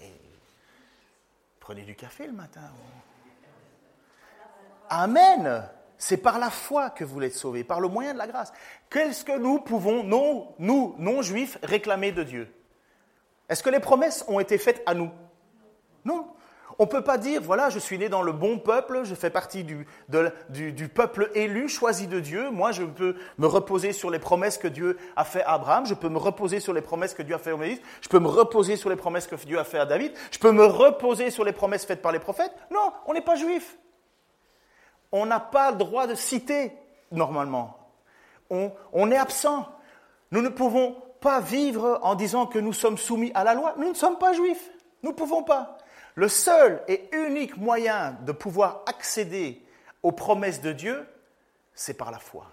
eh, 0.00 0.12
Prenez 1.58 1.82
du 1.82 1.96
café 1.96 2.26
le 2.26 2.32
matin. 2.32 2.70
Amen. 4.88 5.68
C'est 5.96 6.16
par 6.16 6.38
la 6.38 6.50
foi 6.50 6.90
que 6.90 7.04
vous 7.04 7.22
êtes 7.22 7.34
sauvés, 7.34 7.64
par 7.64 7.80
le 7.80 7.88
moyen 7.88 8.12
de 8.12 8.18
la 8.18 8.26
grâce. 8.26 8.52
Qu'est-ce 8.90 9.24
que 9.24 9.38
nous 9.38 9.60
pouvons, 9.60 10.02
non, 10.02 10.48
nous, 10.58 10.94
non-juifs, 10.98 11.58
réclamer 11.62 12.12
de 12.12 12.22
Dieu? 12.22 12.52
Est-ce 13.48 13.62
que 13.62 13.70
les 13.70 13.80
promesses 13.80 14.24
ont 14.28 14.40
été 14.40 14.58
faites 14.58 14.82
à 14.86 14.94
nous? 14.94 15.10
Non. 16.04 16.26
On 16.78 16.84
ne 16.84 16.88
peut 16.88 17.04
pas 17.04 17.18
dire, 17.18 17.40
voilà, 17.40 17.70
je 17.70 17.78
suis 17.78 17.98
né 17.98 18.08
dans 18.08 18.22
le 18.22 18.32
bon 18.32 18.58
peuple, 18.58 19.02
je 19.04 19.14
fais 19.14 19.30
partie 19.30 19.62
du, 19.62 19.86
du, 20.48 20.88
peuple 20.88 21.30
élu, 21.34 21.68
choisi 21.68 22.08
de 22.08 22.18
Dieu. 22.18 22.50
Moi, 22.50 22.72
je 22.72 22.82
peux 22.82 23.14
me 23.38 23.46
reposer 23.46 23.92
sur 23.92 24.10
les 24.10 24.18
promesses 24.18 24.58
que 24.58 24.66
Dieu 24.66 24.98
a 25.14 25.24
fait 25.24 25.44
à 25.44 25.52
Abraham, 25.52 25.86
je 25.86 25.94
peux 25.94 26.08
me 26.08 26.18
reposer 26.18 26.58
sur 26.58 26.72
les 26.72 26.80
promesses 26.80 27.14
que 27.14 27.22
Dieu 27.22 27.36
a 27.36 27.38
fait 27.38 27.52
à 27.52 27.56
Moïse, 27.56 27.80
je 28.00 28.08
peux 28.08 28.18
me 28.18 28.28
reposer 28.28 28.76
sur 28.76 28.90
les 28.90 28.96
promesses 28.96 29.28
que 29.28 29.36
Dieu 29.36 29.58
a 29.58 29.64
fait 29.64 29.78
à 29.78 29.86
David, 29.86 30.12
je 30.32 30.38
peux 30.38 30.50
me 30.50 30.64
reposer 30.64 31.30
sur 31.30 31.44
les 31.44 31.52
promesses 31.52 31.84
faites 31.84 32.02
par 32.02 32.10
les 32.10 32.18
prophètes. 32.18 32.52
Non, 32.72 32.92
on 33.06 33.14
n'est 33.14 33.20
pas 33.20 33.36
juif 33.36 33.78
on 35.14 35.26
n'a 35.26 35.38
pas 35.38 35.70
le 35.70 35.76
droit 35.76 36.08
de 36.08 36.16
citer 36.16 36.72
normalement. 37.12 37.78
On, 38.50 39.10
est 39.12 39.16
absent. 39.16 39.68
Nous 40.32 40.42
ne 40.42 40.48
pouvons 40.48 41.00
pas 41.20 41.40
vivre 41.40 42.00
en 42.02 42.16
disant 42.16 42.46
que 42.46 42.58
nous 42.58 42.72
sommes 42.72 42.98
soumis 42.98 43.30
à 43.32 43.44
la 43.44 43.54
loi. 43.54 43.74
Nous 43.78 43.88
ne 43.88 43.94
sommes 43.94 44.18
pas 44.18 44.32
juifs. 44.32 44.70
Nous 45.04 45.10
ne 45.10 45.14
pouvons 45.14 45.44
pas. 45.44 45.78
Le 46.16 46.28
seul 46.28 46.82
et 46.88 47.08
unique 47.12 47.56
moyen 47.56 48.18
de 48.22 48.32
pouvoir 48.32 48.82
accéder 48.86 49.64
aux 50.02 50.10
promesses 50.10 50.60
de 50.60 50.72
Dieu, 50.72 51.08
c'est 51.74 51.94
par 51.94 52.10
la 52.10 52.18
foi. 52.18 52.46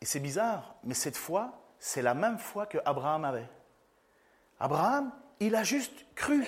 Et 0.00 0.04
c'est 0.04 0.20
bizarre, 0.20 0.76
mais 0.84 0.94
cette 0.94 1.16
foi, 1.16 1.50
c'est 1.80 2.02
la 2.02 2.14
même 2.14 2.38
foi 2.38 2.66
que 2.66 2.78
Abraham 2.84 3.24
avait. 3.24 3.48
Abraham, 4.60 5.10
il 5.40 5.56
a 5.56 5.64
juste 5.64 6.06
cru 6.14 6.46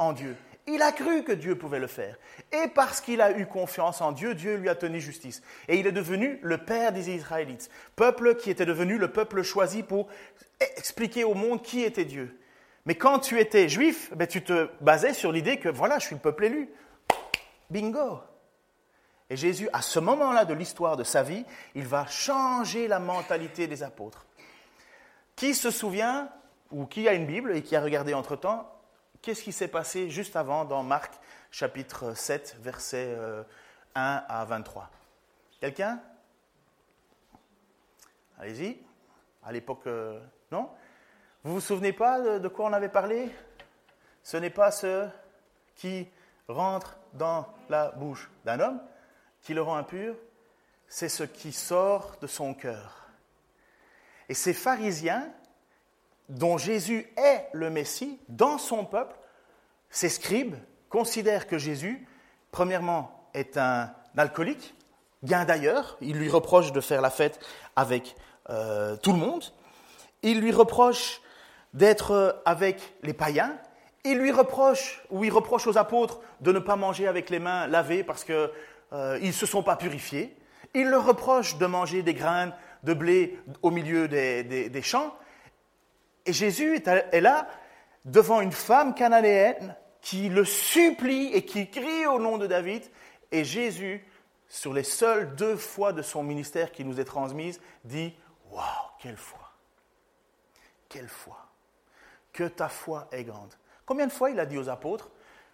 en 0.00 0.12
Dieu. 0.12 0.36
Il 0.68 0.82
a 0.82 0.90
cru 0.90 1.22
que 1.22 1.32
Dieu 1.32 1.56
pouvait 1.56 1.78
le 1.78 1.86
faire. 1.86 2.16
Et 2.52 2.66
parce 2.68 3.00
qu'il 3.00 3.20
a 3.20 3.38
eu 3.38 3.46
confiance 3.46 4.00
en 4.00 4.10
Dieu, 4.10 4.34
Dieu 4.34 4.56
lui 4.56 4.68
a 4.68 4.74
tenu 4.74 5.00
justice. 5.00 5.42
Et 5.68 5.78
il 5.78 5.86
est 5.86 5.92
devenu 5.92 6.40
le 6.42 6.58
père 6.58 6.92
des 6.92 7.10
Israélites, 7.10 7.70
peuple 7.94 8.34
qui 8.34 8.50
était 8.50 8.66
devenu 8.66 8.98
le 8.98 9.12
peuple 9.12 9.42
choisi 9.42 9.84
pour 9.84 10.08
expliquer 10.76 11.22
au 11.22 11.34
monde 11.34 11.62
qui 11.62 11.82
était 11.82 12.04
Dieu. 12.04 12.36
Mais 12.84 12.96
quand 12.96 13.20
tu 13.20 13.38
étais 13.40 13.68
juif, 13.68 14.12
ben, 14.14 14.26
tu 14.26 14.42
te 14.42 14.68
basais 14.80 15.12
sur 15.12 15.30
l'idée 15.30 15.58
que 15.58 15.68
voilà, 15.68 15.98
je 15.98 16.06
suis 16.06 16.14
le 16.16 16.20
peuple 16.20 16.44
élu. 16.44 16.68
Bingo. 17.70 18.20
Et 19.28 19.36
Jésus, 19.36 19.68
à 19.72 19.82
ce 19.82 19.98
moment-là 19.98 20.44
de 20.44 20.54
l'histoire 20.54 20.96
de 20.96 21.02
sa 21.02 21.22
vie, 21.22 21.44
il 21.74 21.84
va 21.84 22.06
changer 22.06 22.86
la 22.86 23.00
mentalité 23.00 23.66
des 23.66 23.82
apôtres. 23.82 24.24
Qui 25.34 25.54
se 25.54 25.70
souvient, 25.70 26.28
ou 26.70 26.86
qui 26.86 27.08
a 27.08 27.12
une 27.12 27.26
Bible 27.26 27.56
et 27.56 27.62
qui 27.62 27.74
a 27.74 27.80
regardé 27.80 28.14
entre-temps, 28.14 28.72
Qu'est-ce 29.22 29.42
qui 29.42 29.52
s'est 29.52 29.68
passé 29.68 30.10
juste 30.10 30.36
avant 30.36 30.64
dans 30.64 30.82
Marc 30.82 31.14
chapitre 31.50 32.14
7, 32.14 32.56
versets 32.60 33.14
1 33.14 33.18
euh, 33.18 33.44
à 33.94 34.44
23 34.44 34.90
Quelqu'un? 35.60 36.00
Allez-y. 38.38 38.78
À 39.42 39.52
l'époque, 39.52 39.86
euh, 39.86 40.20
non? 40.50 40.70
Vous 41.44 41.54
vous 41.54 41.60
souvenez 41.60 41.92
pas 41.92 42.38
de, 42.38 42.48
quoi 42.48 42.66
on 42.66 42.72
avait 42.72 42.88
parlé? 42.88 43.30
Ce 44.22 44.36
n'est 44.36 44.50
pas 44.50 44.70
ce 44.70 45.08
qui 45.76 46.08
rentre 46.48 46.96
dans 47.12 47.46
la 47.68 47.92
bouche 47.92 48.28
d'un 48.44 48.60
homme 48.60 48.80
qui 49.42 49.54
le 49.54 49.62
rend 49.62 49.76
impur, 49.76 50.16
c'est 50.88 51.08
ce 51.08 51.22
qui 51.22 51.52
sort 51.52 52.16
de 52.20 52.26
son 52.26 52.52
cœur. 52.54 53.06
Et 54.28 54.34
ces 54.34 54.52
pharisiens 54.52 55.32
dont 56.28 56.58
Jésus 56.58 57.06
est 57.16 57.46
le 57.52 57.70
Messie, 57.70 58.18
dans 58.28 58.58
son 58.58 58.84
peuple, 58.84 59.16
ces 59.90 60.08
scribes 60.08 60.56
considèrent 60.88 61.46
que 61.46 61.58
Jésus, 61.58 62.06
premièrement, 62.50 63.28
est 63.34 63.56
un 63.56 63.92
alcoolique, 64.16 64.74
bien 65.22 65.44
d'ailleurs, 65.44 65.96
ils 66.00 66.16
lui 66.16 66.28
reprochent 66.28 66.72
de 66.72 66.80
faire 66.80 67.00
la 67.00 67.10
fête 67.10 67.38
avec 67.76 68.16
euh, 68.50 68.96
tout 68.96 69.12
le 69.12 69.18
monde, 69.18 69.44
ils 70.22 70.40
lui 70.40 70.52
reprochent 70.52 71.20
d'être 71.74 72.42
avec 72.44 72.94
les 73.02 73.12
païens, 73.12 73.56
ils 74.04 74.18
lui 74.18 74.30
reprochent, 74.30 75.02
ou 75.10 75.24
ils 75.24 75.32
reprochent 75.32 75.66
aux 75.66 75.78
apôtres 75.78 76.20
de 76.40 76.52
ne 76.52 76.58
pas 76.58 76.76
manger 76.76 77.06
avec 77.06 77.28
les 77.28 77.38
mains 77.38 77.66
lavées 77.66 78.04
parce 78.04 78.24
qu'ils 78.24 78.50
euh, 78.92 79.18
ne 79.18 79.32
se 79.32 79.46
sont 79.46 79.62
pas 79.62 79.76
purifiés, 79.76 80.36
ils 80.74 80.88
leur 80.88 81.04
reprochent 81.04 81.58
de 81.58 81.66
manger 81.66 82.02
des 82.02 82.14
graines 82.14 82.54
de 82.84 82.94
blé 82.94 83.38
au 83.62 83.70
milieu 83.70 84.08
des 84.08 84.82
champs, 84.82 85.14
et 86.26 86.32
Jésus 86.32 86.76
est 86.76 87.20
là 87.20 87.48
devant 88.04 88.40
une 88.40 88.52
femme 88.52 88.94
cananéenne 88.94 89.76
qui 90.00 90.28
le 90.28 90.44
supplie 90.44 91.32
et 91.32 91.44
qui 91.44 91.70
crie 91.70 92.06
au 92.06 92.18
nom 92.18 92.38
de 92.38 92.46
David. 92.46 92.82
Et 93.32 93.44
Jésus, 93.44 94.06
sur 94.48 94.72
les 94.72 94.84
seules 94.84 95.34
deux 95.34 95.56
fois 95.56 95.92
de 95.92 96.02
son 96.02 96.22
ministère 96.22 96.70
qui 96.70 96.84
nous 96.84 97.00
est 97.00 97.04
transmise, 97.04 97.60
dit 97.84 98.14
Waouh, 98.50 98.64
quelle 99.00 99.16
foi 99.16 99.52
Quelle 100.88 101.08
foi 101.08 101.38
Que 102.32 102.44
ta 102.44 102.68
foi 102.68 103.08
est 103.10 103.24
grande. 103.24 103.52
Combien 103.84 104.06
de 104.06 104.12
fois 104.12 104.30
il 104.30 104.38
a 104.38 104.46
dit 104.46 104.58
aux 104.58 104.68
apôtres 104.68 105.10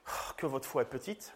oh, 0.06 0.32
que 0.36 0.46
votre 0.46 0.68
foi 0.68 0.82
est 0.82 0.86
petite 0.86 1.32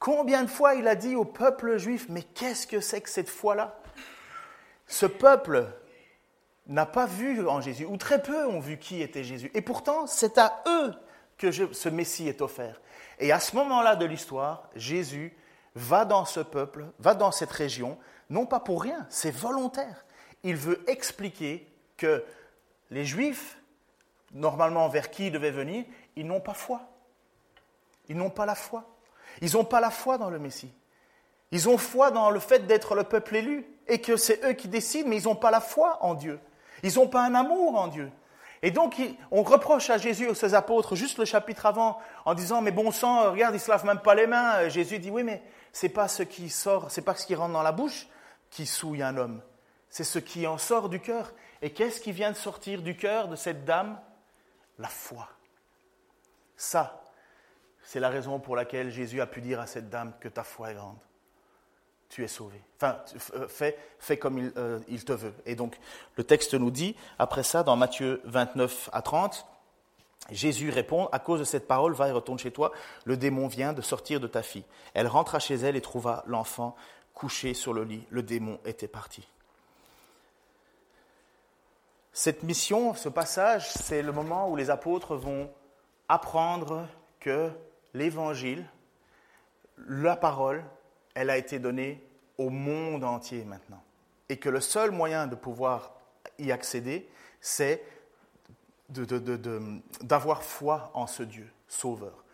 Combien 0.00 0.42
de 0.44 0.50
fois 0.50 0.74
il 0.74 0.88
a 0.88 0.94
dit 0.94 1.14
au 1.14 1.24
peuple 1.24 1.76
juif 1.76 2.06
Mais 2.08 2.22
qu'est-ce 2.22 2.66
que 2.66 2.80
c'est 2.80 3.00
que 3.00 3.10
cette 3.10 3.28
foi-là? 3.28 3.78
Ce 4.86 5.06
peuple 5.06 5.68
n'a 6.70 6.86
pas 6.86 7.06
vu 7.06 7.46
en 7.48 7.60
Jésus, 7.60 7.84
ou 7.84 7.96
très 7.96 8.22
peu 8.22 8.46
ont 8.46 8.60
vu 8.60 8.78
qui 8.78 9.02
était 9.02 9.24
Jésus. 9.24 9.50
Et 9.54 9.60
pourtant, 9.60 10.06
c'est 10.06 10.38
à 10.38 10.62
eux 10.66 10.94
que 11.36 11.50
ce 11.50 11.88
Messie 11.88 12.28
est 12.28 12.40
offert. 12.40 12.80
Et 13.18 13.32
à 13.32 13.40
ce 13.40 13.56
moment-là 13.56 13.96
de 13.96 14.04
l'histoire, 14.04 14.68
Jésus 14.76 15.36
va 15.74 16.04
dans 16.04 16.24
ce 16.24 16.40
peuple, 16.40 16.86
va 16.98 17.14
dans 17.14 17.32
cette 17.32 17.50
région, 17.50 17.98
non 18.30 18.46
pas 18.46 18.60
pour 18.60 18.82
rien, 18.82 19.06
c'est 19.08 19.30
volontaire. 19.30 20.04
Il 20.44 20.56
veut 20.56 20.82
expliquer 20.88 21.66
que 21.96 22.24
les 22.90 23.04
Juifs, 23.04 23.58
normalement 24.32 24.88
vers 24.88 25.10
qui 25.10 25.26
il 25.26 25.32
devait 25.32 25.50
venir, 25.50 25.84
ils 26.16 26.26
n'ont 26.26 26.40
pas 26.40 26.54
foi. 26.54 26.82
Ils 28.08 28.16
n'ont 28.16 28.30
pas 28.30 28.46
la 28.46 28.54
foi. 28.54 28.84
Ils 29.40 29.52
n'ont 29.54 29.64
pas 29.64 29.80
la 29.80 29.90
foi 29.90 30.18
dans 30.18 30.30
le 30.30 30.38
Messie. 30.38 30.72
Ils 31.50 31.68
ont 31.68 31.78
foi 31.78 32.10
dans 32.10 32.30
le 32.30 32.38
fait 32.38 32.66
d'être 32.66 32.94
le 32.94 33.04
peuple 33.04 33.36
élu 33.36 33.66
et 33.88 34.00
que 34.00 34.16
c'est 34.16 34.44
eux 34.44 34.52
qui 34.52 34.68
décident, 34.68 35.08
mais 35.08 35.20
ils 35.20 35.24
n'ont 35.24 35.36
pas 35.36 35.50
la 35.50 35.60
foi 35.60 35.98
en 36.02 36.14
Dieu. 36.14 36.38
Ils 36.82 36.94
n'ont 36.94 37.08
pas 37.08 37.22
un 37.22 37.34
amour 37.34 37.76
en 37.76 37.88
Dieu. 37.88 38.10
Et 38.62 38.70
donc, 38.70 39.00
on 39.30 39.42
reproche 39.42 39.88
à 39.88 39.96
Jésus 39.96 40.28
aux 40.28 40.34
ses 40.34 40.54
apôtres, 40.54 40.94
juste 40.94 41.18
le 41.18 41.24
chapitre 41.24 41.66
avant, 41.66 41.98
en 42.26 42.34
disant, 42.34 42.60
mais 42.60 42.72
bon 42.72 42.90
sang, 42.90 43.32
regarde, 43.32 43.54
ils 43.54 43.58
ne 43.58 43.62
se 43.62 43.70
lavent 43.70 43.86
même 43.86 44.00
pas 44.00 44.14
les 44.14 44.26
mains. 44.26 44.68
Jésus 44.68 44.98
dit, 44.98 45.10
oui, 45.10 45.22
mais 45.22 45.42
c'est 45.72 45.88
pas 45.88 46.08
ce 46.08 46.22
qui 46.22 46.50
sort, 46.50 46.90
c'est 46.90 47.02
pas 47.02 47.14
ce 47.14 47.26
qui 47.26 47.34
rentre 47.34 47.54
dans 47.54 47.62
la 47.62 47.72
bouche 47.72 48.06
qui 48.50 48.66
souille 48.66 49.02
un 49.02 49.16
homme. 49.16 49.40
C'est 49.88 50.04
ce 50.04 50.18
qui 50.18 50.46
en 50.46 50.58
sort 50.58 50.88
du 50.88 51.00
cœur. 51.00 51.32
Et 51.62 51.72
qu'est-ce 51.72 52.00
qui 52.00 52.12
vient 52.12 52.30
de 52.30 52.36
sortir 52.36 52.82
du 52.82 52.96
cœur 52.96 53.28
de 53.28 53.36
cette 53.36 53.64
dame? 53.64 53.98
La 54.78 54.88
foi. 54.88 55.28
Ça, 56.56 57.02
c'est 57.82 58.00
la 58.00 58.08
raison 58.08 58.38
pour 58.38 58.56
laquelle 58.56 58.90
Jésus 58.90 59.20
a 59.20 59.26
pu 59.26 59.40
dire 59.40 59.60
à 59.60 59.66
cette 59.66 59.88
dame 59.88 60.12
que 60.20 60.28
ta 60.28 60.44
foi 60.44 60.70
est 60.70 60.74
grande. 60.74 60.98
Tu 62.10 62.24
es 62.24 62.28
sauvé. 62.28 62.60
Enfin, 62.76 62.98
euh, 63.34 63.46
fais, 63.48 64.16
comme 64.18 64.38
il, 64.38 64.52
euh, 64.56 64.80
il 64.88 65.04
te 65.04 65.12
veut. 65.12 65.32
Et 65.46 65.54
donc, 65.54 65.78
le 66.16 66.24
texte 66.24 66.54
nous 66.54 66.70
dit, 66.70 66.96
après 67.18 67.44
ça, 67.44 67.62
dans 67.62 67.76
Matthieu 67.76 68.20
29 68.24 68.90
à 68.92 69.00
30, 69.00 69.46
Jésus 70.30 70.70
répond, 70.70 71.06
à 71.12 71.18
cause 71.18 71.40
de 71.40 71.44
cette 71.44 71.66
parole, 71.66 71.92
va 71.94 72.08
et 72.08 72.12
retourne 72.12 72.38
chez 72.38 72.50
toi, 72.50 72.72
le 73.04 73.16
démon 73.16 73.48
vient 73.48 73.72
de 73.72 73.80
sortir 73.80 74.20
de 74.20 74.26
ta 74.26 74.42
fille. 74.42 74.64
Elle 74.92 75.06
rentra 75.06 75.38
chez 75.38 75.54
elle 75.54 75.76
et 75.76 75.80
trouva 75.80 76.24
l'enfant 76.26 76.76
couché 77.14 77.54
sur 77.54 77.72
le 77.72 77.84
lit. 77.84 78.04
Le 78.10 78.22
démon 78.22 78.58
était 78.64 78.88
parti. 78.88 79.26
Cette 82.12 82.42
mission, 82.42 82.94
ce 82.94 83.08
passage, 83.08 83.70
c'est 83.70 84.02
le 84.02 84.12
moment 84.12 84.50
où 84.50 84.56
les 84.56 84.70
apôtres 84.70 85.14
vont 85.14 85.50
apprendre 86.08 86.86
que 87.20 87.50
l'évangile, 87.94 88.66
la 89.86 90.16
parole, 90.16 90.64
elle 91.14 91.30
a 91.30 91.36
été 91.36 91.58
donnée 91.58 92.02
au 92.38 92.50
monde 92.50 93.04
entier 93.04 93.44
maintenant. 93.44 93.82
Et 94.28 94.36
que 94.38 94.48
le 94.48 94.60
seul 94.60 94.90
moyen 94.90 95.26
de 95.26 95.34
pouvoir 95.34 95.94
y 96.38 96.52
accéder, 96.52 97.08
c'est 97.40 97.82
d'avoir 100.02 100.42
foi 100.42 100.90
en 100.94 101.06
ce 101.06 101.22
Dieu 101.22 101.50
sauveur. 101.68 102.24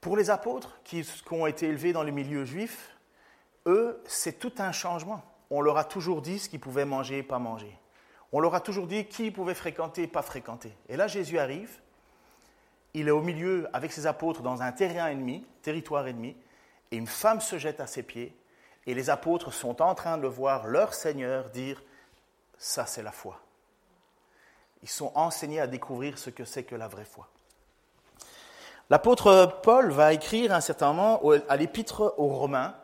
Pour 0.00 0.16
les 0.16 0.30
apôtres 0.30 0.80
qui, 0.84 1.06
ont 1.30 1.46
été 1.46 1.66
élevés 1.66 1.92
dans 1.92 2.02
le 2.02 2.10
milieu 2.10 2.44
juif, 2.44 2.96
eux, 3.66 4.02
c'est 4.06 4.38
tout 4.38 4.52
un 4.58 4.72
changement. 4.72 5.22
On 5.50 5.60
leur 5.60 5.76
a 5.76 5.84
toujours 5.84 6.22
dit 6.22 6.38
ce 6.38 6.48
qu'ils 6.48 6.60
pouvaient 6.60 6.84
manger 6.84 7.18
et 7.18 7.22
pas 7.22 7.38
manger. 7.38 7.76
On 8.32 8.40
leur 8.40 8.54
a 8.54 8.60
toujours 8.60 8.86
dit 8.86 9.06
qui 9.06 9.26
ils 9.26 9.32
pouvaient 9.32 9.54
fréquenter 9.54 10.04
et 10.04 10.06
pas 10.06 10.22
fréquenter. 10.22 10.72
Et 10.88 10.96
là, 10.96 11.06
Jésus 11.06 11.38
arrive, 11.38 11.80
il 12.94 13.08
est 13.08 13.12
au 13.12 13.22
milieu 13.22 13.68
avec 13.72 13.92
ses 13.92 14.06
apôtres 14.06 14.42
dans 14.42 14.62
un 14.62 14.72
terrain 14.72 15.08
ennemi, 15.08 15.46
territoire 15.62 16.06
ennemi, 16.06 16.36
et 16.90 16.96
une 16.96 17.06
femme 17.06 17.40
se 17.40 17.58
jette 17.58 17.80
à 17.80 17.86
ses 17.86 18.02
pieds, 18.02 18.36
et 18.86 18.94
les 18.94 19.10
apôtres 19.10 19.52
sont 19.52 19.82
en 19.82 19.94
train 19.94 20.18
de 20.18 20.26
voir 20.26 20.66
leur 20.66 20.94
Seigneur 20.94 21.50
dire, 21.50 21.82
ça 22.58 22.86
c'est 22.86 23.02
la 23.02 23.12
foi. 23.12 23.40
Ils 24.82 24.88
sont 24.88 25.12
enseignés 25.14 25.60
à 25.60 25.66
découvrir 25.66 26.18
ce 26.18 26.30
que 26.30 26.44
c'est 26.44 26.64
que 26.64 26.74
la 26.74 26.88
vraie 26.88 27.04
foi. 27.04 27.28
L'apôtre 28.88 29.60
Paul 29.62 29.92
va 29.92 30.12
écrire 30.12 30.52
un 30.52 30.60
certain 30.60 30.92
moment 30.92 31.20
à 31.48 31.56
l'épître 31.56 32.14
aux 32.16 32.28
Romains, 32.28 32.74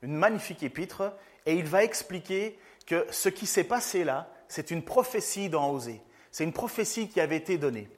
une 0.00 0.14
magnifique 0.14 0.62
épître, 0.62 1.12
et 1.44 1.54
il 1.54 1.66
va 1.66 1.84
expliquer 1.84 2.58
que 2.86 3.06
ce 3.10 3.28
qui 3.28 3.46
s'est 3.46 3.64
passé 3.64 4.04
là, 4.04 4.28
c'est 4.48 4.70
une 4.70 4.84
prophétie 4.84 5.48
dans 5.48 5.70
Osée. 5.70 6.02
C'est 6.30 6.44
une 6.44 6.52
prophétie 6.52 7.08
qui 7.08 7.20
avait 7.20 7.36
été 7.36 7.58
donnée. 7.58 7.88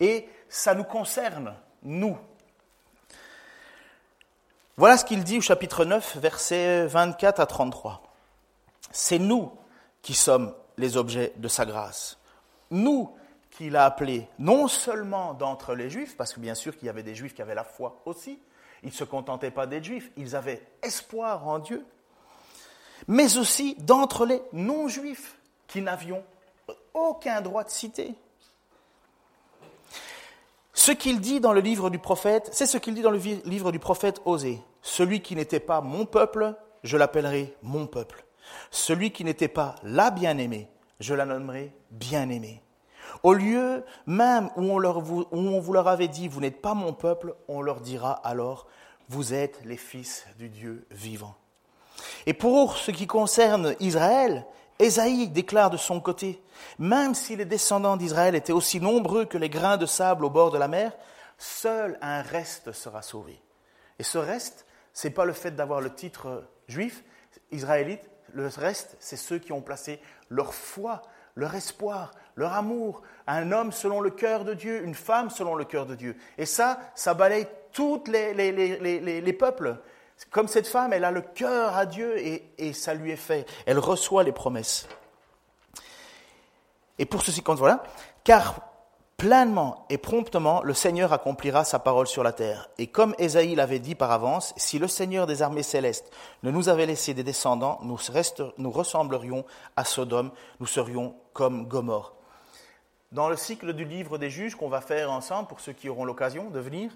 Et 0.00 0.28
ça 0.48 0.74
nous 0.74 0.84
concerne, 0.84 1.54
nous. 1.82 2.18
Voilà 4.76 4.96
ce 4.96 5.04
qu'il 5.04 5.22
dit 5.22 5.38
au 5.38 5.40
chapitre 5.40 5.84
9, 5.84 6.16
versets 6.16 6.86
24 6.86 7.40
à 7.40 7.46
33. 7.46 8.02
C'est 8.90 9.18
nous 9.18 9.52
qui 10.02 10.14
sommes 10.14 10.54
les 10.76 10.96
objets 10.96 11.32
de 11.36 11.48
sa 11.48 11.64
grâce 11.64 12.18
nous 12.74 13.10
qu'il 13.50 13.76
a 13.76 13.84
appelés, 13.84 14.26
non 14.38 14.68
seulement 14.68 15.32
d'entre 15.34 15.74
les 15.74 15.88
juifs, 15.88 16.16
parce 16.16 16.32
que 16.32 16.40
bien 16.40 16.54
sûr 16.54 16.76
qu'il 16.76 16.86
y 16.86 16.88
avait 16.88 17.02
des 17.02 17.14
juifs 17.14 17.34
qui 17.34 17.42
avaient 17.42 17.54
la 17.54 17.64
foi 17.64 18.02
aussi, 18.04 18.40
ils 18.82 18.88
ne 18.88 18.92
se 18.92 19.04
contentaient 19.04 19.52
pas 19.52 19.66
d'être 19.66 19.84
juifs, 19.84 20.10
ils 20.16 20.34
avaient 20.34 20.60
espoir 20.82 21.46
en 21.46 21.60
Dieu, 21.60 21.86
mais 23.06 23.38
aussi 23.38 23.76
d'entre 23.78 24.26
les 24.26 24.42
non-juifs 24.52 25.38
qui 25.68 25.80
n'avions 25.80 26.24
aucun 26.92 27.40
droit 27.40 27.64
de 27.64 27.70
citer. 27.70 28.14
Ce 30.84 30.92
qu'il 30.92 31.18
dit 31.18 31.40
dans 31.40 31.54
le 31.54 31.62
livre 31.62 31.88
du 31.88 31.98
prophète, 31.98 32.50
c'est 32.52 32.66
ce 32.66 32.76
qu'il 32.76 32.92
dit 32.92 33.00
dans 33.00 33.10
le 33.10 33.16
livre 33.16 33.72
du 33.72 33.78
prophète 33.78 34.20
Osée. 34.26 34.60
Celui 34.82 35.22
qui 35.22 35.34
n'était 35.34 35.58
pas 35.58 35.80
mon 35.80 36.04
peuple, 36.04 36.54
je 36.82 36.98
l'appellerai 36.98 37.56
mon 37.62 37.86
peuple. 37.86 38.26
Celui 38.70 39.10
qui 39.10 39.24
n'était 39.24 39.48
pas 39.48 39.76
la 39.82 40.10
bien-aimée, 40.10 40.68
je 41.00 41.14
la 41.14 41.24
nommerai 41.24 41.74
bien-aimée. 41.90 42.62
Au 43.22 43.32
lieu 43.32 43.82
même 44.04 44.50
où 44.56 44.78
on, 44.78 44.78
où 44.78 45.26
on 45.32 45.58
vous 45.58 45.72
leur 45.72 45.88
avait 45.88 46.06
dit, 46.06 46.28
vous 46.28 46.42
n'êtes 46.42 46.60
pas 46.60 46.74
mon 46.74 46.92
peuple, 46.92 47.34
on 47.48 47.62
leur 47.62 47.80
dira 47.80 48.12
alors, 48.12 48.66
vous 49.08 49.32
êtes 49.32 49.62
les 49.64 49.78
fils 49.78 50.26
du 50.38 50.50
Dieu 50.50 50.86
vivant. 50.90 51.34
Et 52.26 52.34
pour 52.34 52.76
ce 52.76 52.90
qui 52.90 53.06
concerne 53.06 53.74
Israël, 53.80 54.44
Ésaïe 54.78 55.28
déclare 55.28 55.70
de 55.70 55.76
son 55.76 56.00
côté, 56.00 56.42
même 56.78 57.14
si 57.14 57.36
les 57.36 57.44
descendants 57.44 57.96
d'Israël 57.96 58.34
étaient 58.34 58.52
aussi 58.52 58.80
nombreux 58.80 59.24
que 59.24 59.38
les 59.38 59.48
grains 59.48 59.76
de 59.76 59.86
sable 59.86 60.24
au 60.24 60.30
bord 60.30 60.50
de 60.50 60.58
la 60.58 60.68
mer, 60.68 60.92
seul 61.38 61.98
un 62.02 62.22
reste 62.22 62.72
sera 62.72 63.02
sauvé. 63.02 63.40
Et 63.98 64.02
ce 64.02 64.18
reste, 64.18 64.66
ce 64.92 65.06
n'est 65.06 65.14
pas 65.14 65.24
le 65.24 65.32
fait 65.32 65.52
d'avoir 65.52 65.80
le 65.80 65.94
titre 65.94 66.44
juif, 66.68 67.04
israélite, 67.50 68.02
le 68.32 68.48
reste, 68.48 68.96
c'est 68.98 69.16
ceux 69.16 69.38
qui 69.38 69.52
ont 69.52 69.62
placé 69.62 70.00
leur 70.28 70.54
foi, 70.54 71.02
leur 71.36 71.54
espoir, 71.54 72.12
leur 72.36 72.52
amour, 72.52 73.02
un 73.26 73.52
homme 73.52 73.72
selon 73.72 74.00
le 74.00 74.10
cœur 74.10 74.44
de 74.44 74.54
Dieu, 74.54 74.84
une 74.84 74.94
femme 74.94 75.30
selon 75.30 75.54
le 75.54 75.64
cœur 75.64 75.86
de 75.86 75.94
Dieu. 75.94 76.16
Et 76.38 76.46
ça, 76.46 76.80
ça 76.94 77.14
balaye 77.14 77.46
tous 77.72 78.02
les, 78.06 78.34
les, 78.34 79.32
peuples. 79.32 79.76
Comme 80.30 80.48
cette 80.48 80.66
femme, 80.66 80.92
elle 80.92 81.04
a 81.04 81.10
le 81.10 81.20
cœur 81.20 81.76
à 81.76 81.86
Dieu 81.86 82.18
et, 82.18 82.72
ça 82.72 82.94
lui 82.94 83.12
est 83.12 83.16
fait. 83.16 83.46
Elle 83.66 83.78
reçoit 83.78 84.22
les 84.22 84.32
promesses. 84.32 84.88
Et 86.98 87.06
pour 87.06 87.22
ceci 87.22 87.42
compte, 87.42 87.58
voilà. 87.58 87.82
Car 88.22 88.60
pleinement 89.16 89.86
et 89.90 89.98
promptement, 89.98 90.62
le 90.62 90.74
Seigneur 90.74 91.12
accomplira 91.12 91.64
sa 91.64 91.78
parole 91.78 92.06
sur 92.06 92.22
la 92.22 92.32
terre. 92.32 92.68
Et 92.78 92.88
comme 92.88 93.14
Ésaïe 93.18 93.54
l'avait 93.54 93.78
dit 93.78 93.94
par 93.94 94.10
avance, 94.10 94.54
si 94.56 94.78
le 94.78 94.88
Seigneur 94.88 95.26
des 95.26 95.42
armées 95.42 95.62
célestes 95.62 96.12
ne 96.42 96.50
nous 96.50 96.68
avait 96.68 96.86
laissé 96.86 97.14
des 97.14 97.22
descendants, 97.22 97.78
nous, 97.82 97.98
nous 98.58 98.70
ressemblerions 98.70 99.44
à 99.76 99.84
Sodome, 99.84 100.30
nous 100.60 100.66
serions 100.66 101.14
comme 101.32 101.66
Gomorre. 101.66 102.14
Dans 103.12 103.28
le 103.28 103.36
cycle 103.36 103.72
du 103.72 103.84
livre 103.84 104.18
des 104.18 104.30
juges 104.30 104.56
qu'on 104.56 104.68
va 104.68 104.80
faire 104.80 105.12
ensemble, 105.12 105.48
pour 105.48 105.60
ceux 105.60 105.72
qui 105.72 105.88
auront 105.88 106.04
l'occasion 106.04 106.50
de 106.50 106.58
venir, 106.58 106.90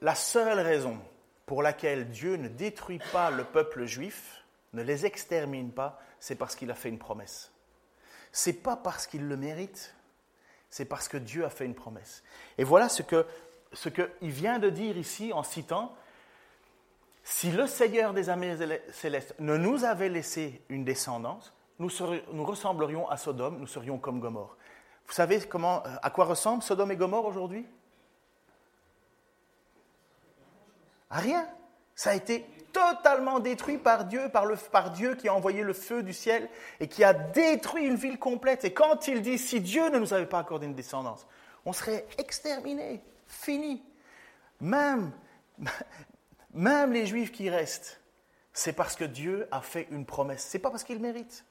la 0.00 0.16
seule 0.16 0.58
raison 0.58 0.98
pour 1.46 1.62
laquelle 1.62 2.08
Dieu 2.08 2.36
ne 2.36 2.48
détruit 2.48 3.00
pas 3.12 3.30
le 3.30 3.44
peuple 3.44 3.84
juif, 3.84 4.44
ne 4.72 4.82
les 4.82 5.06
extermine 5.06 5.72
pas, 5.72 6.00
c'est 6.20 6.36
parce 6.36 6.54
qu'il 6.54 6.70
a 6.70 6.74
fait 6.74 6.88
une 6.88 6.98
promesse. 6.98 7.52
C'est 8.30 8.52
pas 8.52 8.76
parce 8.76 9.06
qu'il 9.06 9.28
le 9.28 9.36
mérite, 9.36 9.94
c'est 10.70 10.86
parce 10.86 11.08
que 11.08 11.18
Dieu 11.18 11.44
a 11.44 11.50
fait 11.50 11.66
une 11.66 11.74
promesse. 11.74 12.22
Et 12.56 12.64
voilà 12.64 12.88
ce 12.88 13.02
que 13.02 13.26
ce 13.72 13.88
qu'il 13.88 14.30
vient 14.30 14.58
de 14.58 14.70
dire 14.70 14.96
ici 14.96 15.32
en 15.32 15.42
citant 15.42 15.94
si 17.24 17.52
le 17.52 17.66
Seigneur 17.66 18.12
des 18.12 18.28
armées 18.28 18.56
célestes 18.90 19.34
ne 19.38 19.56
nous 19.56 19.84
avait 19.84 20.08
laissé 20.08 20.60
une 20.68 20.84
descendance, 20.84 21.54
nous, 21.78 21.88
ressemblerions 22.44 23.08
à 23.08 23.16
Sodome, 23.16 23.58
nous 23.58 23.66
serions 23.66 23.98
comme 23.98 24.20
Gomorre. 24.20 24.56
Vous 25.06 25.12
savez 25.12 25.40
comment, 25.40 25.82
à 26.02 26.10
quoi 26.10 26.24
ressemblent 26.24 26.62
Sodome 26.62 26.90
et 26.92 26.96
Gomorre 26.96 27.26
aujourd'hui? 27.26 27.66
Rien. 31.12 31.46
Ça 31.94 32.10
a 32.10 32.14
été 32.14 32.46
totalement 32.72 33.38
détruit 33.38 33.78
par 33.78 34.06
Dieu, 34.06 34.28
par, 34.32 34.46
le, 34.46 34.56
par 34.56 34.90
Dieu 34.90 35.14
qui 35.14 35.28
a 35.28 35.34
envoyé 35.34 35.62
le 35.62 35.72
feu 35.72 36.02
du 36.02 36.12
ciel 36.12 36.48
et 36.80 36.88
qui 36.88 37.04
a 37.04 37.12
détruit 37.12 37.84
une 37.84 37.96
ville 37.96 38.18
complète. 38.18 38.64
Et 38.64 38.72
quand 38.72 39.06
il 39.08 39.22
dit, 39.22 39.38
si 39.38 39.60
Dieu 39.60 39.90
ne 39.90 39.98
nous 39.98 40.14
avait 40.14 40.26
pas 40.26 40.38
accordé 40.38 40.66
une 40.66 40.74
descendance, 40.74 41.26
on 41.64 41.72
serait 41.72 42.06
exterminés, 42.18 43.02
fini. 43.26 43.82
Même, 44.60 45.12
même 46.54 46.92
les 46.92 47.06
Juifs 47.06 47.30
qui 47.30 47.50
restent, 47.50 48.00
c'est 48.52 48.72
parce 48.72 48.96
que 48.96 49.04
Dieu 49.04 49.46
a 49.50 49.60
fait 49.60 49.86
une 49.90 50.06
promesse. 50.06 50.46
C'est 50.48 50.58
pas 50.58 50.70
parce 50.70 50.84
qu'il 50.84 51.00
mérite. 51.00 51.44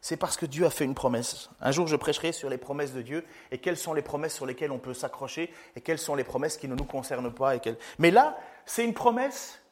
C'est 0.00 0.16
parce 0.16 0.36
que 0.36 0.46
Dieu 0.46 0.66
a 0.66 0.70
fait 0.70 0.84
une 0.84 0.96
promesse. 0.96 1.48
Un 1.60 1.70
jour, 1.70 1.86
je 1.86 1.94
prêcherai 1.94 2.32
sur 2.32 2.50
les 2.50 2.58
promesses 2.58 2.92
de 2.92 3.02
Dieu 3.02 3.24
et 3.52 3.58
quelles 3.58 3.76
sont 3.76 3.94
les 3.94 4.02
promesses 4.02 4.34
sur 4.34 4.46
lesquelles 4.46 4.72
on 4.72 4.80
peut 4.80 4.94
s'accrocher 4.94 5.52
et 5.76 5.80
quelles 5.80 5.98
sont 5.98 6.16
les 6.16 6.24
promesses 6.24 6.56
qui 6.56 6.66
ne 6.66 6.74
nous 6.74 6.84
concernent 6.84 7.32
pas. 7.32 7.54
Et 7.54 7.60
Mais 8.00 8.10
là, 8.10 8.36
c'est 8.66 8.84
une 8.84 8.94
promesse 8.94 9.62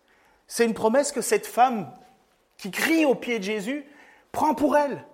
c'est 0.50 0.64
une 0.64 0.74
promesse 0.74 1.12
que 1.12 1.20
cette 1.20 1.46
femme 1.46 1.96
qui 2.57 2.72
crie 2.72 3.05
au 3.05 3.14
pied 3.14 3.38
de 3.38 3.44
Jésus 3.44 3.87
prend 4.33 4.53
pour 4.53 4.76
elle. 4.76 5.07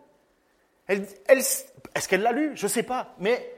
Est-ce 0.89 2.09
qu'elle 2.09 2.23
l'a 2.23 2.33
lu? 2.33 2.53
Je 2.57 2.65
ne 2.65 2.71
sais 2.71 2.83
pas. 2.83 3.15
Mais 3.19 3.55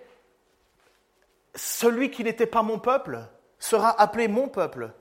celui 1.54 2.10
qui 2.10 2.24
n'était 2.24 2.46
pas 2.46 2.62
mon 2.62 2.80
peuple 2.80 3.20
sera 3.60 3.90
appelé 4.02 4.26
mon 4.26 4.48
peuple. 4.48 4.92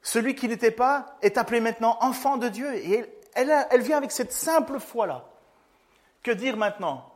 Celui 0.00 0.36
qui 0.36 0.46
n'était 0.46 0.70
pas 0.70 1.18
est 1.20 1.36
appelé 1.36 1.58
maintenant 1.58 1.98
enfant 2.00 2.36
de 2.36 2.48
Dieu. 2.48 2.72
Et 2.76 3.04
elle, 3.34 3.66
elle 3.68 3.82
vient 3.82 3.96
avec 3.96 4.12
cette 4.12 4.32
simple 4.32 4.78
foi-là. 4.78 5.24
Que 6.22 6.30
dire 6.30 6.56
maintenant? 6.56 7.12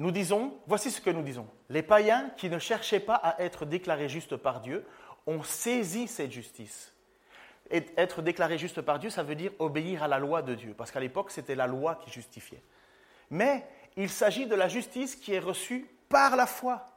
Nous 0.00 0.12
disons, 0.12 0.54
voici 0.66 0.90
ce 0.90 0.98
que 0.98 1.10
nous 1.10 1.22
disons. 1.22 1.46
Les 1.68 1.82
païens 1.82 2.30
qui 2.38 2.48
ne 2.48 2.58
cherchaient 2.58 3.00
pas 3.00 3.16
à 3.16 3.42
être 3.42 3.66
déclarés 3.66 4.08
justes 4.08 4.36
par 4.36 4.60
Dieu 4.60 4.86
on 5.26 5.42
saisit 5.42 6.08
cette 6.08 6.32
justice. 6.32 6.92
être 7.70 8.22
déclaré 8.22 8.56
juste 8.56 8.80
par 8.80 8.98
Dieu, 8.98 9.10
ça 9.10 9.22
veut 9.22 9.34
dire 9.34 9.52
obéir 9.58 10.02
à 10.02 10.08
la 10.08 10.18
loi 10.18 10.40
de 10.40 10.54
Dieu, 10.54 10.74
parce 10.74 10.90
qu'à 10.90 11.00
l'époque, 11.00 11.30
c'était 11.30 11.54
la 11.54 11.66
loi 11.66 11.96
qui 11.96 12.10
justifiait. 12.10 12.62
Mais 13.28 13.66
il 13.94 14.08
s'agit 14.08 14.46
de 14.46 14.54
la 14.54 14.68
justice 14.68 15.16
qui 15.16 15.34
est 15.34 15.38
reçue 15.38 15.86
par 16.08 16.34
la 16.34 16.46
foi. 16.46 16.88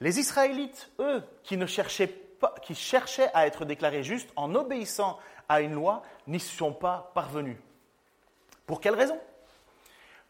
Les 0.00 0.18
Israélites, 0.18 0.90
eux, 0.98 1.22
qui, 1.44 1.56
ne 1.56 1.66
cherchaient 1.66 2.08
pas, 2.08 2.52
qui 2.62 2.74
cherchaient 2.74 3.30
à 3.32 3.46
être 3.46 3.64
déclarés 3.64 4.02
justes 4.02 4.32
en 4.34 4.56
obéissant 4.56 5.20
à 5.48 5.60
une 5.60 5.74
loi, 5.74 6.02
n'y 6.26 6.40
sont 6.40 6.72
pas 6.72 7.12
parvenus. 7.14 7.58
Pour 8.66 8.80
quelle 8.80 8.96
raison? 8.96 9.18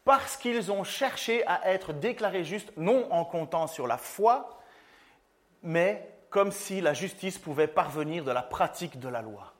Parce 0.04 0.36
qu'ils 0.36 0.72
ont 0.72 0.84
cherché 0.84 1.46
à 1.46 1.70
être 1.70 1.92
déclarés 1.92 2.44
justes, 2.44 2.72
non 2.76 3.10
en 3.12 3.24
comptant 3.24 3.66
sur 3.66 3.86
la 3.86 3.98
foi, 3.98 4.60
mais 5.62 6.08
comme 6.30 6.52
si 6.52 6.80
la 6.80 6.94
justice 6.94 7.38
pouvait 7.38 7.66
parvenir 7.66 8.24
de 8.24 8.30
la 8.30 8.42
pratique 8.42 8.98
de 8.98 9.08
la 9.08 9.20
loi. 9.20 9.52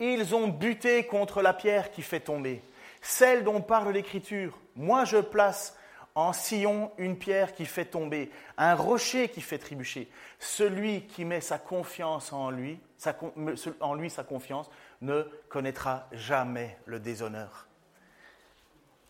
Ils 0.00 0.34
ont 0.34 0.48
buté 0.48 1.06
contre 1.06 1.40
la 1.40 1.54
pierre 1.54 1.90
qui 1.92 2.02
fait 2.02 2.20
tomber, 2.20 2.62
celle 3.00 3.44
dont 3.44 3.60
parle 3.60 3.92
l'Écriture. 3.92 4.58
Moi 4.74 5.04
je 5.04 5.18
place 5.18 5.76
en 6.16 6.32
Sion 6.32 6.92
une 6.98 7.16
pierre 7.16 7.54
qui 7.54 7.64
fait 7.64 7.84
tomber, 7.84 8.30
un 8.56 8.74
rocher 8.74 9.28
qui 9.28 9.40
fait 9.40 9.58
trébucher. 9.58 10.10
Celui 10.38 11.06
qui 11.06 11.24
met 11.24 11.40
sa 11.40 11.58
confiance 11.58 12.32
en 12.32 12.50
lui, 12.50 12.78
en 13.80 13.94
lui 13.94 14.10
sa 14.10 14.24
confiance, 14.24 14.70
ne 15.00 15.22
connaîtra 15.48 16.08
jamais 16.12 16.76
le 16.86 17.00
déshonneur. 17.00 17.68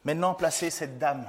Maintenant, 0.05 0.35
placez 0.35 0.71
cette 0.71 0.99
dame. 0.99 1.27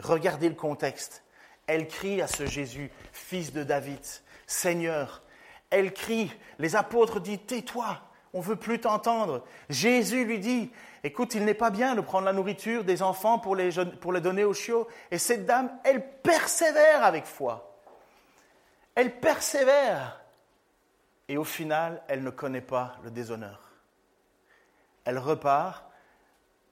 Regardez 0.00 0.48
le 0.48 0.54
contexte. 0.54 1.22
Elle 1.66 1.88
crie 1.88 2.20
à 2.22 2.26
ce 2.26 2.46
Jésus, 2.46 2.90
fils 3.12 3.52
de 3.52 3.62
David, 3.62 4.00
Seigneur. 4.46 5.22
Elle 5.70 5.92
crie. 5.92 6.32
Les 6.58 6.76
apôtres 6.76 7.20
disent, 7.20 7.40
tais-toi, 7.46 8.00
on 8.32 8.38
ne 8.38 8.44
veut 8.44 8.56
plus 8.56 8.80
t'entendre. 8.80 9.44
Jésus 9.68 10.24
lui 10.24 10.38
dit, 10.38 10.70
écoute, 11.02 11.34
il 11.34 11.44
n'est 11.44 11.54
pas 11.54 11.70
bien 11.70 11.94
de 11.94 12.00
prendre 12.00 12.26
la 12.26 12.32
nourriture 12.32 12.84
des 12.84 13.02
enfants 13.02 13.38
pour 13.38 13.56
les, 13.56 13.70
pour 14.00 14.12
les 14.12 14.20
donner 14.20 14.44
aux 14.44 14.54
chiots. 14.54 14.86
Et 15.10 15.18
cette 15.18 15.46
dame, 15.46 15.70
elle 15.84 16.06
persévère 16.22 17.04
avec 17.04 17.24
foi. 17.24 17.80
Elle 18.94 19.18
persévère. 19.18 20.20
Et 21.28 21.36
au 21.36 21.44
final, 21.44 22.02
elle 22.08 22.22
ne 22.22 22.30
connaît 22.30 22.60
pas 22.60 22.96
le 23.02 23.10
déshonneur. 23.10 23.60
Elle 25.04 25.18
repart 25.18 25.85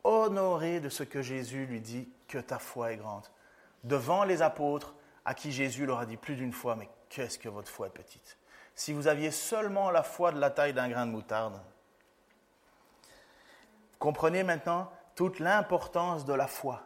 honorée 0.05 0.81
de 0.81 0.89
ce 0.89 1.03
que 1.03 1.23
Jésus 1.23 1.67
lui 1.67 1.81
dit, 1.81 2.09
que 2.29 2.39
ta 2.39 2.59
foi 2.59 2.93
est 2.93 2.97
grande. 2.97 3.27
Devant 3.83 4.25
les 4.25 4.43
apôtres, 4.43 4.95
à 5.25 5.35
qui 5.35 5.53
Jésus 5.53 5.87
leur 5.87 5.99
a 5.99 6.07
dit 6.07 6.17
plus 6.17 6.37
d'une 6.37 6.53
fois, 6.53 6.77
mais 6.77 6.89
qu'est-ce 7.09 7.39
que 7.39 7.49
votre 7.49 7.71
foi 7.71 7.89
est 7.89 7.91
petite 7.91 8.39
si 8.75 8.93
vous 8.93 9.07
aviez 9.07 9.31
seulement 9.31 9.91
la 9.91 10.03
foi 10.03 10.33
de 10.33 10.41
la 10.41 10.51
taille 10.51 10.73
d'un 10.73 10.89
grain 10.89 11.07
de 11.07 11.13
moutarde. 11.13 11.61
Comprenez 13.99 14.43
maintenant 14.43 14.91
toute 15.15 15.39
l'importance 15.39 16.25
de 16.25 16.35
la 16.35 16.49
foi. 16.49 16.83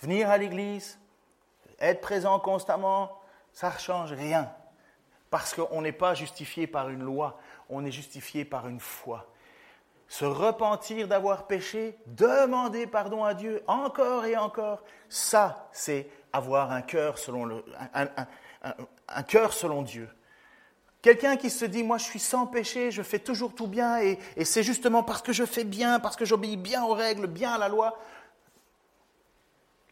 Venir 0.00 0.30
à 0.30 0.36
l'église, 0.36 0.98
être 1.78 2.00
présent 2.00 2.38
constamment, 2.38 3.20
ça 3.52 3.70
ne 3.70 3.78
change 3.78 4.12
rien. 4.12 4.52
Parce 5.30 5.54
qu'on 5.54 5.80
n'est 5.80 5.92
pas 5.92 6.14
justifié 6.14 6.66
par 6.66 6.90
une 6.90 7.02
loi, 7.02 7.38
on 7.70 7.84
est 7.84 7.90
justifié 7.90 8.44
par 8.44 8.68
une 8.68 8.80
foi. 8.80 9.26
Se 10.12 10.26
repentir 10.26 11.08
d'avoir 11.08 11.46
péché, 11.46 11.96
demander 12.04 12.86
pardon 12.86 13.24
à 13.24 13.32
Dieu 13.32 13.62
encore 13.66 14.26
et 14.26 14.36
encore, 14.36 14.84
ça, 15.08 15.70
c'est 15.72 16.06
avoir 16.34 16.70
un 16.70 16.82
cœur 16.82 17.16
selon, 17.16 17.62
Dieu. 19.80 20.10
Quelqu'un 21.00 21.38
qui 21.38 21.48
se 21.48 21.64
dit, 21.64 21.82
moi 21.82 21.96
je 21.96 22.04
suis 22.04 22.18
sans 22.18 22.46
péché, 22.46 22.90
je 22.90 23.00
fais 23.00 23.20
toujours 23.20 23.54
tout 23.54 23.66
bien, 23.66 24.02
et, 24.02 24.18
c'est 24.44 24.62
justement 24.62 25.02
parce 25.02 25.22
que 25.22 25.32
je 25.32 25.46
fais 25.46 25.64
bien, 25.64 25.98
parce 25.98 26.16
que 26.16 26.26
j'obéis 26.26 26.58
bien 26.58 26.84
aux 26.84 26.92
règles, 26.92 27.26
bien 27.26 27.54
à 27.54 27.58
la 27.58 27.70
loi. 27.70 27.98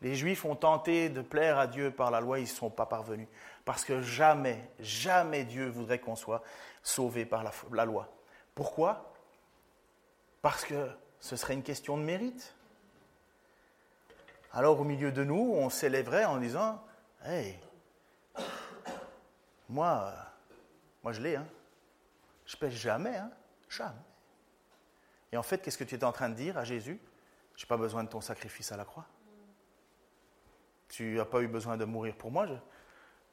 Les 0.02 0.14
Juifs 0.16 0.44
ont 0.44 0.54
tenté 0.54 1.08
de 1.08 1.22
plaire 1.22 1.58
à 1.58 1.66
Dieu 1.66 1.90
par 1.90 2.10
la 2.10 2.20
loi, 2.20 2.40
ils 2.40 2.42
ne 2.42 2.48
sont 2.48 2.68
pas 2.68 2.84
parvenus. 2.84 3.28
Parce 3.64 3.86
que 3.86 4.02
jamais, 4.02 4.68
jamais 4.80 5.44
Dieu 5.44 5.70
voudrait 5.70 5.98
qu'on 5.98 6.14
soit 6.14 6.42
sauvé 6.82 7.24
par 7.24 7.42
la 7.72 7.84
loi. 7.86 8.06
Pourquoi? 8.54 9.09
Parce 10.42 10.64
que 10.64 10.90
ce 11.20 11.36
serait 11.36 11.54
une 11.54 11.62
question 11.62 11.96
de 11.96 12.02
mérite. 12.02 12.54
Alors 14.52 14.80
au 14.80 14.84
milieu 14.84 15.12
de 15.12 15.22
nous, 15.22 15.52
on 15.54 15.70
s'élèverait 15.70 16.24
en 16.24 16.38
disant, 16.38 16.82
Hey, 17.22 17.58
moi, 19.68 20.12
moi, 21.02 21.12
je 21.12 21.20
l'ai, 21.20 21.36
hein. 21.36 21.46
Je 22.44 22.56
pêche 22.56 22.74
jamais, 22.74 23.16
hein. 23.16 23.30
Jamais. 23.68 23.94
Et 25.32 25.36
en 25.36 25.42
fait, 25.42 25.58
qu'est-ce 25.58 25.78
que 25.78 25.84
tu 25.84 25.94
es 25.94 26.04
en 26.04 26.12
train 26.12 26.28
de 26.28 26.34
dire 26.34 26.58
à 26.58 26.64
Jésus 26.64 27.00
Je 27.56 27.64
n'ai 27.64 27.68
pas 27.68 27.76
besoin 27.76 28.02
de 28.02 28.08
ton 28.08 28.20
sacrifice 28.20 28.72
à 28.72 28.76
la 28.76 28.84
croix. 28.84 29.06
Tu 30.88 31.14
n'as 31.14 31.24
pas 31.24 31.40
eu 31.40 31.46
besoin 31.46 31.76
de 31.76 31.84
mourir 31.84 32.16
pour 32.16 32.32
moi. 32.32 32.48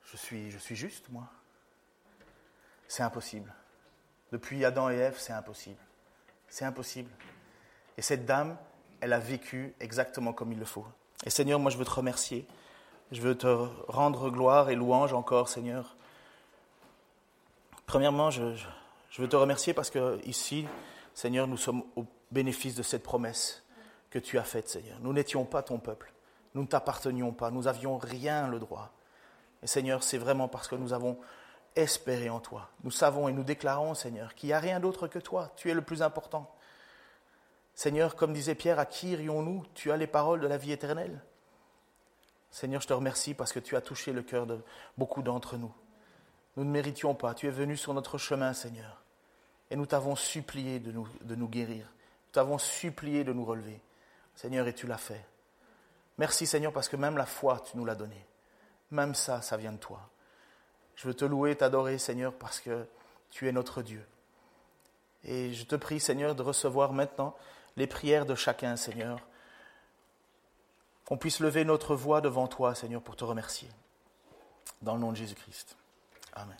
Je, 0.04 0.18
suis, 0.18 0.52
je 0.52 0.60
suis 0.60 0.76
juste, 0.76 1.10
moi. 1.10 1.28
C'est 2.88 3.04
impossible. 3.04 3.52
Depuis 4.32 4.64
Adam 4.64 4.90
et 4.92 4.96
Ève, 4.96 5.18
c'est 5.18 5.34
impossible. 5.34 5.82
C'est 6.50 6.66
impossible. 6.66 7.10
Et 7.98 8.02
cette 8.02 8.26
dame, 8.26 8.58
elle 9.02 9.14
a 9.14 9.20
vécu 9.20 9.74
exactement 9.80 10.34
comme 10.34 10.52
il 10.52 10.60
le 10.60 10.66
faut. 10.66 10.86
Et 11.26 11.30
Seigneur, 11.30 11.60
moi 11.60 11.72
je 11.72 11.78
veux 11.78 11.86
te 11.86 11.92
remercier. 11.92 12.48
Je 13.12 13.22
veux 13.22 13.38
te 13.38 13.48
rendre 13.88 14.30
gloire 14.30 14.70
et 14.70 14.76
louange 14.76 15.14
encore, 15.14 15.48
Seigneur, 15.48 15.98
Premièrement, 17.88 18.30
je, 18.32 18.42
veux 19.18 19.30
te 19.30 19.38
remercier 19.38 19.74
parce 19.74 19.90
que 19.90 20.20
ici, 20.26 20.68
Seigneur, 21.14 21.48
nous 21.48 21.56
sommes 21.56 21.84
au 21.96 22.06
bénéfice 22.32 22.76
de 22.76 22.84
cette 22.84 23.02
promesse 23.02 23.64
que 24.10 24.20
tu 24.20 24.38
as 24.38 24.44
faite, 24.44 24.68
Seigneur. 24.68 25.00
Nous 25.00 25.14
n'étions 25.14 25.46
pas 25.46 25.64
ton 25.64 25.80
peuple, 25.80 26.12
nous 26.54 26.64
ne 26.64 26.68
t'appartenions 26.68 27.32
pas, 27.32 27.50
nous 27.50 27.64
n'avions 27.64 27.98
rien 27.98 28.50
le 28.50 28.60
droit. 28.60 28.92
Et 29.64 29.68
Seigneur, 29.68 30.04
c'est 30.04 30.18
vraiment 30.18 30.50
parce 30.50 30.68
que 30.68 30.76
nous 30.76 30.92
avons 30.92 31.18
espéré 31.78 32.30
en 32.30 32.40
toi. 32.40 32.70
Nous 32.84 32.92
savons 32.92 33.28
et 33.28 33.34
nous 33.34 33.44
déclarons, 33.44 33.94
Seigneur, 33.94 34.36
qu'il 34.36 34.48
n'y 34.48 34.54
a 34.54 34.60
rien 34.60 34.80
d'autre 34.80 35.08
que 35.08 35.20
toi. 35.20 35.52
Tu 35.56 35.70
es 35.70 35.74
le 35.74 35.82
plus 35.82 36.02
important. 36.02 36.54
Seigneur, 37.76 38.16
comme 38.16 38.34
disait 38.34 38.56
Pierre, 38.56 38.80
à 38.80 38.86
qui 38.86 39.12
irions-nous 39.12 39.66
Tu 39.74 39.92
as 39.92 39.98
les 39.98 40.08
paroles 40.08 40.40
de 40.40 40.48
la 40.48 40.58
vie 40.58 40.72
éternelle. 40.72 41.22
Seigneur, 42.50 42.82
je 42.82 42.88
te 42.88 42.94
remercie 42.94 43.34
parce 43.34 43.54
que 43.54 43.60
tu 43.60 43.76
as 43.76 43.82
touché 43.82 44.14
le 44.14 44.24
cœur 44.24 44.48
de 44.48 44.60
beaucoup 44.98 45.22
d'entre 45.22 45.58
nous. 45.58 45.74
Nous 46.56 46.64
ne 46.64 46.72
méritions 46.72 47.14
pas. 47.14 47.36
Tu 47.36 47.48
es 47.48 47.52
venu 47.52 47.78
sur 47.78 47.94
notre 47.94 48.18
chemin, 48.18 48.54
Seigneur. 48.54 49.04
Et 49.70 49.76
nous 49.76 49.86
t'avons 49.86 50.16
supplié 50.16 50.80
de 50.80 50.92
nous, 50.92 51.08
de 51.22 51.36
nous 51.36 51.48
guérir. 51.48 51.86
Nous 51.86 52.32
t'avons 52.32 52.58
supplié 52.58 53.24
de 53.24 53.34
nous 53.34 53.46
relever. 53.46 53.80
Seigneur, 54.34 54.68
et 54.68 54.74
tu 54.74 54.88
l'as 54.88 54.98
fait. 54.98 55.24
Merci, 56.18 56.48
Seigneur, 56.48 56.74
parce 56.74 56.90
que 56.90 56.96
même 56.96 57.18
la 57.18 57.26
foi, 57.26 57.60
tu 57.60 57.78
nous 57.78 57.86
l'as 57.86 57.96
donnée. 57.96 58.26
Même 58.90 59.14
ça, 59.14 59.42
ça 59.42 59.58
vient 59.58 59.74
de 59.74 59.78
toi. 59.78 60.10
Je 60.98 61.08
veux 61.08 61.14
te 61.14 61.24
louer, 61.24 61.56
t'adorer, 61.56 61.98
Seigneur, 62.00 62.34
parce 62.34 62.60
que 62.60 62.86
tu 63.30 63.48
es 63.48 63.52
notre 63.52 63.82
Dieu. 63.82 64.06
Et 65.24 65.54
je 65.54 65.64
te 65.64 65.76
prie, 65.76 66.00
Seigneur, 66.00 66.36
de 66.36 66.42
recevoir 66.42 66.92
maintenant 66.92 67.36
les 67.78 67.88
prières 67.88 68.26
de 68.26 68.36
chacun, 68.36 68.76
Seigneur. 68.76 69.20
Qu'on 71.06 71.18
puisse 71.18 71.40
lever 71.40 71.64
notre 71.64 71.96
voix 71.96 72.20
devant 72.20 72.48
toi, 72.48 72.76
Seigneur, 72.76 73.02
pour 73.02 73.16
te 73.16 73.24
remercier. 73.24 73.70
Dans 74.82 74.96
le 74.96 75.00
nom 75.00 75.12
de 75.12 75.18
Jésus-Christ. 75.18 75.78
Amen. 76.34 76.58